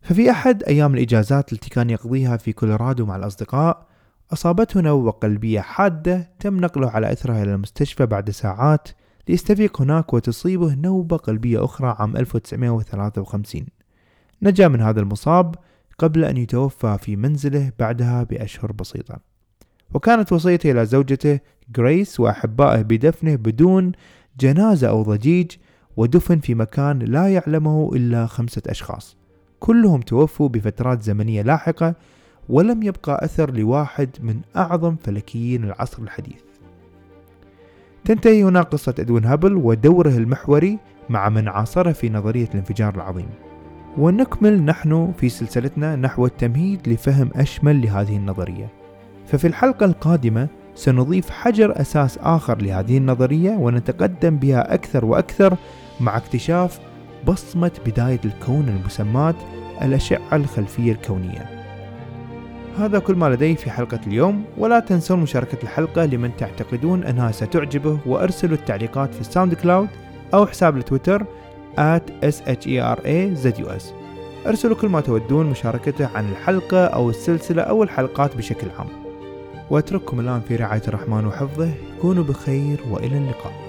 ففي 0.03 0.31
أحد 0.31 0.63
أيام 0.63 0.95
الإجازات 0.95 1.53
التي 1.53 1.71
كان 1.71 1.91
يقضيها 1.91 2.37
في 2.37 2.53
كولورادو 2.53 3.07
مع 3.07 3.17
الأصدقاء 3.17 3.87
أصابته 4.33 4.81
نوبة 4.81 5.11
قلبية 5.11 5.61
حادة 5.61 6.31
تم 6.41 6.57
نقله 6.57 6.91
على 6.91 7.13
أثرها 7.13 7.43
إلى 7.43 7.55
المستشفى 7.55 8.07
بعد 8.07 8.31
ساعات 8.31 8.89
ليستفيق 9.29 9.81
هناك 9.81 10.15
وتصيبه 10.15 10.75
نوبة 10.75 11.17
قلبية 11.17 11.65
أخرى 11.65 11.97
عام 11.99 12.17
1953 12.17 13.67
نجا 14.43 14.69
من 14.69 14.81
هذا 14.81 15.01
المصاب 15.01 15.55
قبل 15.99 16.25
أن 16.25 16.37
يتوفى 16.37 16.99
في 17.01 17.17
منزله 17.17 17.73
بعدها 17.79 18.23
بأشهر 18.23 18.73
بسيطة. 18.73 19.19
وكانت 19.95 20.33
وصيته 20.33 20.71
إلى 20.71 20.87
زوجته 20.87 21.41
غريس 21.79 22.21
وأحبائه 22.21 22.83
بدفنه 22.83 23.37
بدون 23.37 23.93
جنازة 24.41 24.89
أو 24.89 25.03
ضجيج 25.03 25.51
ودفن 25.97 26.39
في 26.39 26.55
مكان 26.55 26.99
لا 26.99 27.29
يعلمه 27.29 27.91
إلا 27.95 28.27
خمسة 28.27 28.63
أشخاص. 28.67 29.17
كلهم 29.61 30.01
توفوا 30.01 30.49
بفترات 30.49 31.03
زمنية 31.03 31.43
لاحقة 31.43 31.95
ولم 32.49 32.83
يبقى 32.83 33.25
أثر 33.25 33.55
لواحد 33.55 34.11
من 34.21 34.41
أعظم 34.57 34.97
فلكيين 34.97 35.65
العصر 35.65 36.03
الحديث. 36.03 36.52
تنتهي 38.05 38.45
هنا 38.45 38.63
قصة 38.63 38.95
إدوين 38.99 39.25
هابل 39.25 39.57
ودوره 39.57 40.17
المحوري 40.17 40.79
مع 41.09 41.29
من 41.29 41.49
عاصره 41.49 41.93
في 41.93 42.11
نظرية 42.11 42.49
الانفجار 42.55 42.95
العظيم. 42.95 43.29
ونكمل 43.99 44.63
نحن 44.63 45.13
في 45.19 45.29
سلسلتنا 45.29 45.97
نحو 45.97 46.27
التمهيد 46.27 46.89
لفهم 46.89 47.31
أشمل 47.35 47.83
لهذه 47.83 48.17
النظرية. 48.17 48.69
ففي 49.27 49.47
الحلقة 49.47 49.87
القادمة 49.87 50.49
سنضيف 50.75 51.31
حجر 51.31 51.81
أساس 51.81 52.19
آخر 52.19 52.63
لهذه 52.63 52.99
النظرية 52.99 53.51
ونتقدم 53.51 54.37
بها 54.37 54.75
أكثر 54.75 55.05
وأكثر 55.05 55.57
مع 56.01 56.17
اكتشاف 56.17 56.81
بصمة 57.27 57.73
بداية 57.87 58.21
الكون 58.25 58.69
المسمات 58.69 59.37
الأشعة 59.83 60.37
الخلفية 60.37 60.93
الكونية. 60.93 61.62
هذا 62.79 62.99
كل 62.99 63.15
ما 63.15 63.27
لدي 63.27 63.57
في 63.57 63.71
حلقة 63.71 64.01
اليوم 64.07 64.45
ولا 64.59 64.81
تنسون 64.81 65.21
مشاركة 65.21 65.63
الحلقة 65.63 66.05
لمن 66.05 66.37
تعتقدون 66.37 67.05
أنها 67.05 67.33
ستعجبه 67.33 67.99
وأرسلوا 68.07 68.57
التعليقات 68.57 69.15
في 69.15 69.21
ال 69.21 69.55
SoundCloud 69.55 69.89
أو 70.35 70.47
حساب 70.47 70.77
ال 70.77 70.83
Twitter 70.83 71.25
at 71.79 72.11
sharazus 72.23 73.83
أرسلوا 74.47 74.77
كل 74.77 74.89
ما 74.89 75.01
تودون 75.01 75.47
مشاركته 75.47 76.09
عن 76.15 76.29
الحلقة 76.29 76.85
أو 76.85 77.11
السلسلة 77.11 77.63
أو 77.63 77.83
الحلقات 77.83 78.37
بشكل 78.37 78.67
عام. 78.79 78.89
وأترككم 79.71 80.21
الآن 80.21 80.41
في 80.41 80.57
رعاية 80.57 80.83
الرحمن 80.89 81.27
وحفظه. 81.27 81.71
كونوا 82.01 82.25
بخير 82.25 82.81
وإلى 82.91 83.17
اللقاء. 83.19 83.62